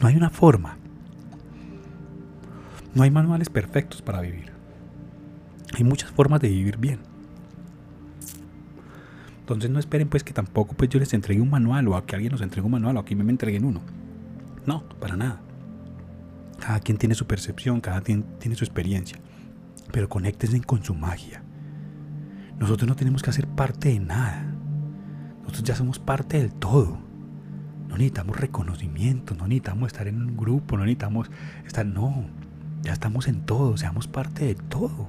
No 0.00 0.08
hay 0.08 0.16
una 0.16 0.30
forma. 0.30 0.76
No 2.94 3.02
hay 3.02 3.10
manuales 3.10 3.48
perfectos 3.48 4.02
para 4.02 4.20
vivir. 4.20 4.52
Hay 5.76 5.84
muchas 5.84 6.10
formas 6.10 6.40
de 6.40 6.48
vivir 6.48 6.78
bien. 6.78 7.00
Entonces 9.40 9.70
no 9.70 9.78
esperen 9.78 10.08
pues 10.08 10.24
que 10.24 10.32
tampoco 10.32 10.74
pues 10.74 10.90
yo 10.90 10.98
les 10.98 11.12
entregue 11.14 11.40
un 11.40 11.50
manual 11.50 11.86
o 11.88 11.96
a 11.96 12.04
que 12.04 12.16
alguien 12.16 12.32
nos 12.32 12.40
entregue 12.40 12.64
un 12.64 12.72
manual 12.72 12.96
o 12.96 13.00
a 13.00 13.04
que 13.04 13.14
me, 13.14 13.30
entreguen 13.30 13.64
uno. 13.64 13.80
No, 14.66 14.88
para 14.98 15.16
nada. 15.16 15.40
Cada 16.58 16.80
quien 16.80 16.98
tiene 16.98 17.14
su 17.14 17.26
percepción, 17.26 17.80
cada 17.80 18.00
quien 18.00 18.24
tiene 18.38 18.56
su 18.56 18.64
experiencia. 18.64 19.18
Pero 19.92 20.08
conéctense 20.08 20.60
con 20.62 20.82
su 20.82 20.94
magia. 20.94 21.42
Nosotros 22.58 22.88
no 22.88 22.96
tenemos 22.96 23.22
que 23.22 23.30
hacer 23.30 23.46
parte 23.46 23.90
de 23.90 24.00
nada. 24.00 24.52
Nosotros 25.42 25.62
ya 25.62 25.76
somos 25.76 25.98
parte 25.98 26.38
del 26.38 26.52
todo. 26.52 27.05
No 27.88 27.96
necesitamos 27.96 28.36
reconocimiento, 28.38 29.34
no 29.34 29.46
necesitamos 29.46 29.88
estar 29.88 30.08
en 30.08 30.22
un 30.22 30.36
grupo, 30.36 30.76
no 30.76 30.84
necesitamos 30.84 31.30
estar, 31.64 31.86
no, 31.86 32.26
ya 32.82 32.92
estamos 32.92 33.28
en 33.28 33.40
todo, 33.40 33.76
seamos 33.76 34.06
parte 34.08 34.44
de 34.44 34.54
todo. 34.54 35.08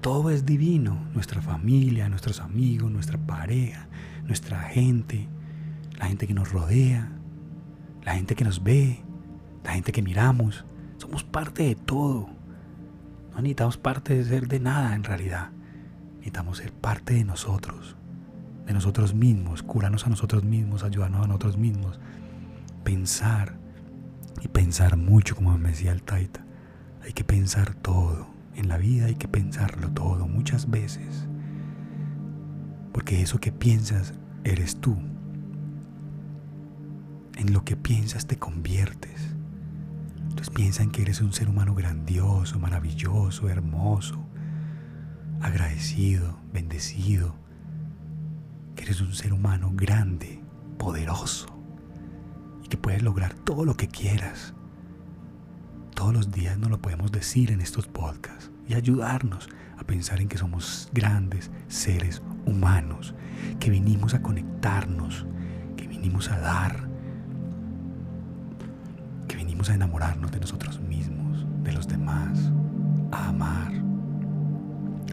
Todo 0.00 0.30
es 0.30 0.44
divino, 0.44 0.98
nuestra 1.14 1.40
familia, 1.40 2.08
nuestros 2.08 2.40
amigos, 2.40 2.90
nuestra 2.90 3.18
pareja, 3.18 3.88
nuestra 4.26 4.60
gente, 4.62 5.28
la 5.98 6.06
gente 6.06 6.26
que 6.26 6.34
nos 6.34 6.50
rodea, 6.50 7.12
la 8.04 8.14
gente 8.14 8.34
que 8.34 8.44
nos 8.44 8.62
ve, 8.62 9.00
la 9.64 9.72
gente 9.72 9.92
que 9.92 10.02
miramos. 10.02 10.64
Somos 10.98 11.24
parte 11.24 11.64
de 11.64 11.74
todo. 11.74 12.28
No 13.32 13.36
necesitamos 13.36 13.76
parte 13.76 14.14
de 14.14 14.24
ser 14.24 14.48
de 14.48 14.60
nada 14.60 14.94
en 14.94 15.04
realidad. 15.04 15.50
Necesitamos 16.16 16.58
ser 16.58 16.72
parte 16.72 17.14
de 17.14 17.24
nosotros, 17.24 17.96
de 18.66 18.72
nosotros 18.72 19.14
mismos, 19.14 19.62
curarnos 19.62 20.06
a 20.06 20.10
nosotros 20.10 20.44
mismos, 20.44 20.84
ayudarnos 20.84 21.24
a 21.24 21.26
nosotros 21.26 21.56
mismos, 21.56 21.98
pensar 22.84 23.56
y 24.40 24.48
pensar 24.48 24.96
mucho, 24.96 25.34
como 25.36 25.56
me 25.58 25.70
decía 25.70 25.92
el 25.92 26.02
Taita. 26.02 26.44
Hay 27.04 27.12
que 27.12 27.24
pensar 27.24 27.74
todo. 27.74 28.28
En 28.54 28.68
la 28.68 28.78
vida 28.78 29.06
hay 29.06 29.14
que 29.14 29.28
pensarlo 29.28 29.90
todo 29.90 30.28
muchas 30.28 30.70
veces, 30.70 31.26
porque 32.92 33.22
eso 33.22 33.40
que 33.40 33.50
piensas 33.50 34.14
eres 34.44 34.76
tú. 34.76 34.96
En 37.36 37.52
lo 37.52 37.64
que 37.64 37.76
piensas 37.76 38.26
te 38.26 38.36
conviertes. 38.36 39.34
Entonces 40.22 40.50
piensa 40.50 40.82
en 40.82 40.90
que 40.90 41.02
eres 41.02 41.20
un 41.20 41.32
ser 41.32 41.48
humano 41.48 41.74
grandioso, 41.74 42.58
maravilloso, 42.58 43.48
hermoso, 43.48 44.22
agradecido, 45.40 46.38
bendecido, 46.52 47.34
eres 48.82 49.00
un 49.00 49.14
ser 49.14 49.32
humano 49.32 49.70
grande, 49.72 50.42
poderoso, 50.76 51.46
que 52.68 52.76
puedes 52.76 53.02
lograr 53.02 53.32
todo 53.32 53.64
lo 53.64 53.76
que 53.76 53.86
quieras. 53.86 54.54
Todos 55.94 56.12
los 56.12 56.32
días 56.32 56.58
nos 56.58 56.68
lo 56.70 56.82
podemos 56.82 57.12
decir 57.12 57.52
en 57.52 57.60
estos 57.60 57.86
podcasts 57.86 58.50
y 58.66 58.74
ayudarnos 58.74 59.48
a 59.78 59.84
pensar 59.84 60.20
en 60.20 60.28
que 60.28 60.36
somos 60.36 60.88
grandes 60.92 61.52
seres 61.68 62.22
humanos, 62.44 63.14
que 63.60 63.70
vinimos 63.70 64.14
a 64.14 64.22
conectarnos, 64.22 65.26
que 65.76 65.86
vinimos 65.86 66.28
a 66.28 66.38
dar, 66.40 66.88
que 69.28 69.36
vinimos 69.36 69.70
a 69.70 69.74
enamorarnos 69.74 70.32
de 70.32 70.40
nosotros 70.40 70.80
mismos, 70.80 71.46
de 71.62 71.72
los 71.72 71.86
demás, 71.86 72.50
a 73.12 73.28
amar, 73.28 73.72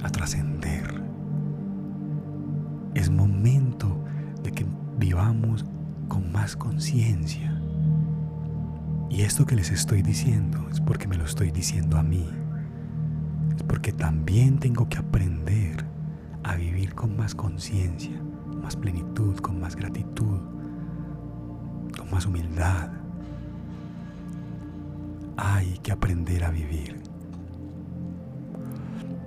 a 0.01 0.09
trascender. 0.09 0.98
Es 2.99 3.09
momento 3.09 4.03
de 4.43 4.51
que 4.51 4.65
vivamos 4.97 5.63
con 6.09 6.33
más 6.33 6.57
conciencia. 6.57 7.57
Y 9.09 9.21
esto 9.21 9.45
que 9.45 9.55
les 9.55 9.71
estoy 9.71 10.01
diciendo 10.01 10.67
es 10.69 10.81
porque 10.81 11.07
me 11.07 11.15
lo 11.15 11.23
estoy 11.23 11.49
diciendo 11.49 11.97
a 11.97 12.03
mí. 12.03 12.29
Es 13.55 13.63
porque 13.63 13.93
también 13.93 14.59
tengo 14.59 14.89
que 14.89 14.97
aprender 14.97 15.85
a 16.43 16.57
vivir 16.57 16.93
con 16.93 17.15
más 17.15 17.33
conciencia, 17.33 18.21
más 18.61 18.75
plenitud, 18.75 19.37
con 19.37 19.61
más 19.61 19.77
gratitud, 19.77 20.41
con 21.97 22.11
más 22.11 22.25
humildad. 22.25 22.89
Hay 25.37 25.77
que 25.77 25.93
aprender 25.93 26.43
a 26.43 26.49
vivir. 26.49 27.01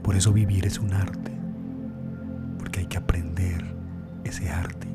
Por 0.03 0.15
eso 0.15 0.31
vivir 0.31 0.67
es 0.67 0.79
un 0.79 0.93
arte, 0.93 1.32
que 2.93 2.99
aprender 2.99 3.65
ese 4.23 4.51
arte. 4.51 4.87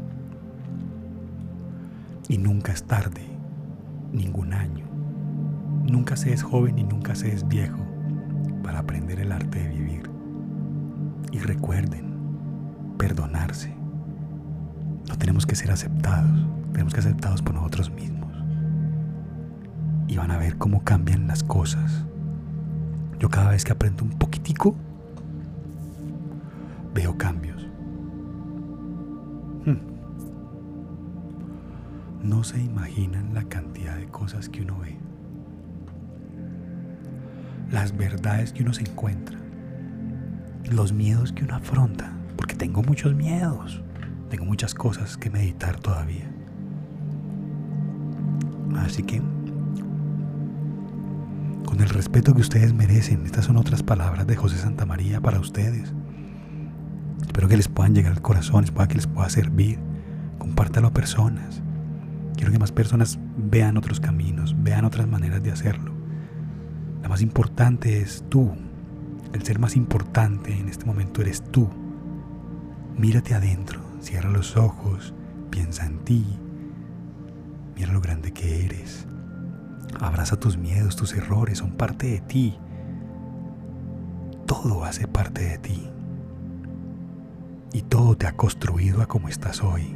Y 2.29 2.37
nunca 2.37 2.71
es 2.71 2.83
tarde, 2.83 3.23
ningún 4.13 4.53
año. 4.53 4.85
Nunca 5.83 6.15
se 6.15 6.31
es 6.31 6.43
joven 6.43 6.77
y 6.77 6.83
nunca 6.83 7.15
se 7.15 7.33
es 7.33 7.47
viejo 7.47 7.79
para 8.61 8.79
aprender 8.79 9.19
el 9.19 9.31
arte 9.31 9.63
de 9.63 9.69
vivir. 9.69 10.11
Y 11.31 11.39
recuerden, 11.39 12.13
perdonarse. 12.99 13.75
No 15.09 15.17
tenemos 15.17 15.47
que 15.47 15.55
ser 15.55 15.71
aceptados, 15.71 16.45
tenemos 16.73 16.93
que 16.93 17.01
ser 17.01 17.13
aceptados 17.13 17.41
por 17.41 17.55
nosotros 17.55 17.89
mismos. 17.89 18.31
Y 20.07 20.17
van 20.17 20.29
a 20.29 20.37
ver 20.37 20.59
cómo 20.59 20.83
cambian 20.83 21.25
las 21.25 21.41
cosas. 21.41 22.05
Yo 23.17 23.29
cada 23.29 23.49
vez 23.49 23.63
que 23.63 23.71
aprendo 23.71 24.03
un 24.03 24.11
poquitico, 24.11 24.75
veo 26.93 27.17
cambios. 27.17 27.56
No 32.23 32.43
se 32.43 32.59
imaginan 32.61 33.33
la 33.33 33.43
cantidad 33.43 33.95
de 33.95 34.07
cosas 34.07 34.49
que 34.49 34.61
uno 34.61 34.79
ve. 34.79 34.97
Las 37.71 37.95
verdades 37.95 38.53
que 38.53 38.63
uno 38.63 38.73
se 38.73 38.81
encuentra. 38.81 39.37
Los 40.71 40.93
miedos 40.93 41.31
que 41.31 41.43
uno 41.43 41.55
afronta. 41.55 42.13
Porque 42.35 42.55
tengo 42.55 42.81
muchos 42.81 43.13
miedos. 43.13 43.81
Tengo 44.29 44.45
muchas 44.45 44.73
cosas 44.73 45.17
que 45.17 45.29
meditar 45.29 45.79
todavía. 45.79 46.29
Así 48.77 49.03
que, 49.03 49.21
con 51.65 51.79
el 51.79 51.89
respeto 51.89 52.33
que 52.33 52.41
ustedes 52.41 52.73
merecen, 52.73 53.25
estas 53.25 53.45
son 53.45 53.57
otras 53.57 53.83
palabras 53.83 54.27
de 54.27 54.35
José 54.35 54.57
Santa 54.57 54.85
María 54.85 55.21
para 55.21 55.39
ustedes. 55.39 55.93
Espero 57.21 57.47
que 57.47 57.57
les 57.57 57.67
puedan 57.67 57.95
llegar 57.95 58.13
al 58.13 58.21
corazón, 58.21 58.63
espero 58.63 58.87
que 58.87 58.95
les 58.95 59.07
pueda 59.07 59.29
servir. 59.29 59.79
Compártalo 60.37 60.87
a 60.87 60.93
personas. 60.93 61.61
Quiero 62.37 62.51
que 62.51 62.59
más 62.59 62.71
personas 62.71 63.19
vean 63.35 63.77
otros 63.77 63.99
caminos, 63.99 64.55
vean 64.59 64.85
otras 64.85 65.07
maneras 65.07 65.41
de 65.41 65.51
hacerlo. 65.51 65.91
La 67.01 67.09
más 67.09 67.21
importante 67.23 67.99
es 67.99 68.23
tú. 68.29 68.51
El 69.33 69.43
ser 69.43 69.59
más 69.59 69.75
importante 69.75 70.53
en 70.53 70.69
este 70.69 70.85
momento 70.85 71.21
eres 71.21 71.43
tú. 71.51 71.67
Mírate 72.95 73.33
adentro, 73.33 73.81
cierra 73.99 74.29
los 74.29 74.55
ojos, 74.55 75.15
piensa 75.49 75.87
en 75.87 75.97
ti. 76.05 76.25
Mira 77.75 77.91
lo 77.91 78.01
grande 78.01 78.31
que 78.31 78.65
eres. 78.65 79.07
Abraza 79.99 80.39
tus 80.39 80.57
miedos, 80.57 80.95
tus 80.95 81.13
errores, 81.13 81.57
son 81.57 81.71
parte 81.71 82.05
de 82.07 82.21
ti. 82.21 82.57
Todo 84.45 84.85
hace 84.85 85.07
parte 85.07 85.41
de 85.41 85.57
ti. 85.57 85.89
Y 87.73 87.81
todo 87.81 88.15
te 88.15 88.27
ha 88.27 88.33
construido 88.33 89.01
a 89.01 89.07
como 89.07 89.27
estás 89.27 89.63
hoy 89.63 89.95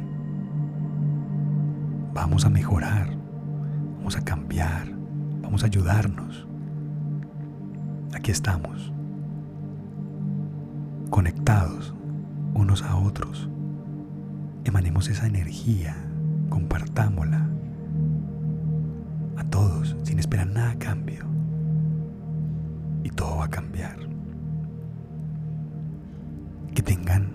vamos 2.12 2.44
a 2.44 2.50
mejorar, 2.50 3.08
vamos 3.96 4.16
a 4.16 4.22
cambiar, 4.22 4.88
vamos 5.40 5.62
a 5.62 5.66
ayudarnos. 5.66 6.46
Aquí 8.14 8.30
estamos, 8.30 8.92
conectados 11.10 11.94
unos 12.54 12.82
a 12.82 12.96
otros. 12.96 13.48
Emanemos 14.64 15.08
esa 15.08 15.26
energía, 15.26 15.96
compartámosla 16.50 17.48
a 19.36 19.44
todos 19.44 19.96
sin 20.02 20.18
esperar 20.18 20.48
nada 20.48 20.72
a 20.72 20.78
cambio. 20.78 21.24
Y 23.02 23.10
todo 23.10 23.38
va 23.38 23.46
a 23.46 23.50
cambiar. 23.50 23.96
Que 26.74 26.82
tengan 26.82 27.28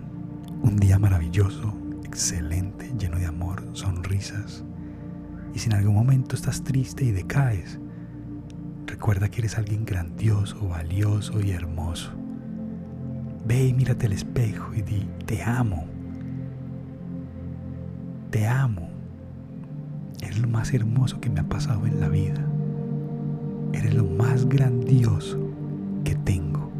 un 0.63 0.77
día 0.77 0.97
maravilloso, 0.97 1.73
excelente, 2.07 2.91
lleno 2.97 3.19
de 3.19 3.27
amor, 3.27 3.63
sonrisas 3.73 4.63
y 5.57 5.59
si 5.59 5.71
en 5.71 5.75
algún 5.75 5.95
momento 5.95 6.35
estás 6.35 6.63
triste 6.63 7.03
y 7.03 7.11
decaes, 7.11 7.79
recuerda 8.85 9.27
que 9.27 9.41
eres 9.41 9.57
alguien 9.57 9.85
grandioso, 9.85 10.67
valioso 10.67 11.41
y 11.41 11.49
hermoso. 11.49 12.11
Ve 13.43 13.65
y 13.65 13.73
mírate 13.73 14.05
al 14.05 14.11
espejo 14.11 14.71
y 14.75 14.83
di, 14.83 15.09
te 15.25 15.41
amo. 15.41 15.87
Te 18.29 18.45
amo. 18.45 18.87
Eres 20.21 20.37
lo 20.37 20.47
más 20.47 20.71
hermoso 20.75 21.19
que 21.19 21.31
me 21.31 21.39
ha 21.39 21.49
pasado 21.49 21.87
en 21.87 21.99
la 22.01 22.09
vida. 22.09 22.45
Eres 23.73 23.95
lo 23.95 24.05
más 24.05 24.47
grandioso 24.47 25.39
que 26.03 26.13
tengo. 26.13 26.71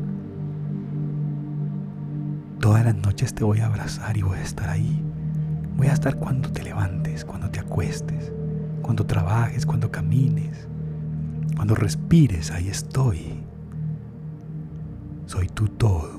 Todas 2.60 2.86
las 2.86 2.96
noches 2.96 3.34
te 3.34 3.44
voy 3.44 3.62
a 3.62 3.66
abrazar 3.66 4.18
y 4.18 4.22
voy 4.22 4.38
a 4.38 4.44
estar 4.44 4.70
ahí. 4.70 5.07
Voy 5.78 5.88
a 5.88 5.94
estar 5.94 6.18
cuando 6.18 6.52
te 6.52 6.64
levantes, 6.64 7.24
cuando 7.24 7.50
te 7.50 7.60
acuestes 7.60 8.34
cuando 8.88 9.06
trabajes, 9.06 9.66
cuando 9.66 9.92
camines, 9.92 10.66
cuando 11.58 11.76
respires, 11.76 12.52
ahí 12.52 12.70
estoy. 12.70 13.44
Soy 15.26 15.48
tu 15.48 15.68
todo. 15.68 16.10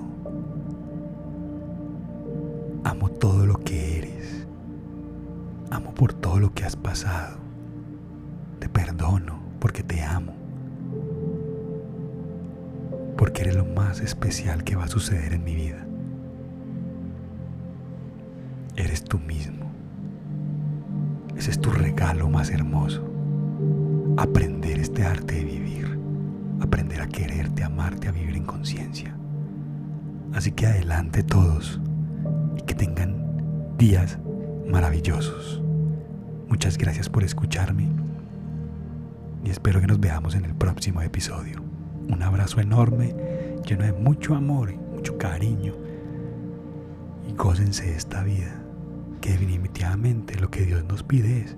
Amo 2.85 3.09
todo 3.09 3.47
lo 3.47 3.59
que 3.61 3.97
eres. 3.97 4.47
Amo 5.71 5.94
por 5.94 6.12
todo 6.12 6.38
lo 6.38 6.53
que 6.53 6.64
has 6.64 6.77
pasado. 6.77 7.38
Te 8.59 8.68
perdono 8.68 9.40
porque 9.61 9.83
te 9.83 10.03
amo. 10.03 10.35
Porque 13.16 13.40
eres 13.40 13.57
lo 13.57 13.64
más 13.64 14.01
especial 14.01 14.62
que 14.62 14.77
va 14.77 14.85
a 14.85 14.88
suceder 14.88 15.33
en 15.33 15.42
mi 15.42 15.55
vida. 15.55 15.88
Eres 18.88 19.05
tú 19.05 19.18
mismo. 19.18 19.70
Ese 21.37 21.51
es 21.51 21.61
tu 21.61 21.68
regalo 21.70 22.31
más 22.31 22.48
hermoso. 22.48 23.07
Aprender 24.16 24.79
este 24.79 25.05
arte 25.05 25.35
de 25.35 25.44
vivir. 25.44 25.98
Aprender 26.62 27.03
a 27.03 27.07
quererte, 27.07 27.62
amarte, 27.62 28.09
a 28.09 28.12
vivir 28.12 28.35
en 28.37 28.46
conciencia. 28.46 29.14
Así 30.33 30.53
que 30.53 30.68
adelante 30.68 31.22
todos 31.22 31.79
y 32.57 32.62
que 32.62 32.74
tengan 32.74 33.77
días 33.77 34.18
maravillosos. 34.66 35.62
Muchas 36.48 36.79
gracias 36.79 37.11
por 37.11 37.24
escucharme 37.24 37.90
y 39.44 39.51
espero 39.51 39.83
que 39.83 39.87
nos 39.87 40.01
veamos 40.01 40.35
en 40.35 40.46
el 40.46 40.55
próximo 40.55 41.03
episodio. 41.03 41.62
Un 42.09 42.22
abrazo 42.22 42.59
enorme, 42.59 43.14
lleno 43.66 43.85
de 43.85 43.92
mucho 43.92 44.35
amor, 44.35 44.72
mucho 44.94 45.18
cariño 45.18 45.74
y 47.29 47.35
gócense 47.35 47.94
esta 47.94 48.22
vida 48.22 48.64
definitivamente 49.31 50.38
lo 50.38 50.51
que 50.51 50.62
Dios 50.62 50.85
nos 50.85 51.03
pide 51.03 51.43
es 51.43 51.57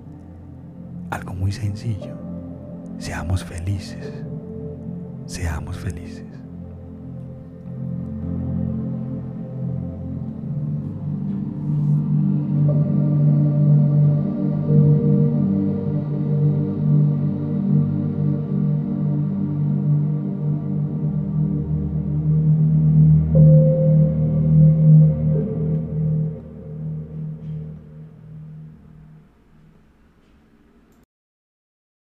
algo 1.09 1.33
muy 1.33 1.51
sencillo. 1.51 2.17
Seamos 2.97 3.43
felices. 3.43 4.23
Seamos 5.25 5.77
felices. 5.77 6.30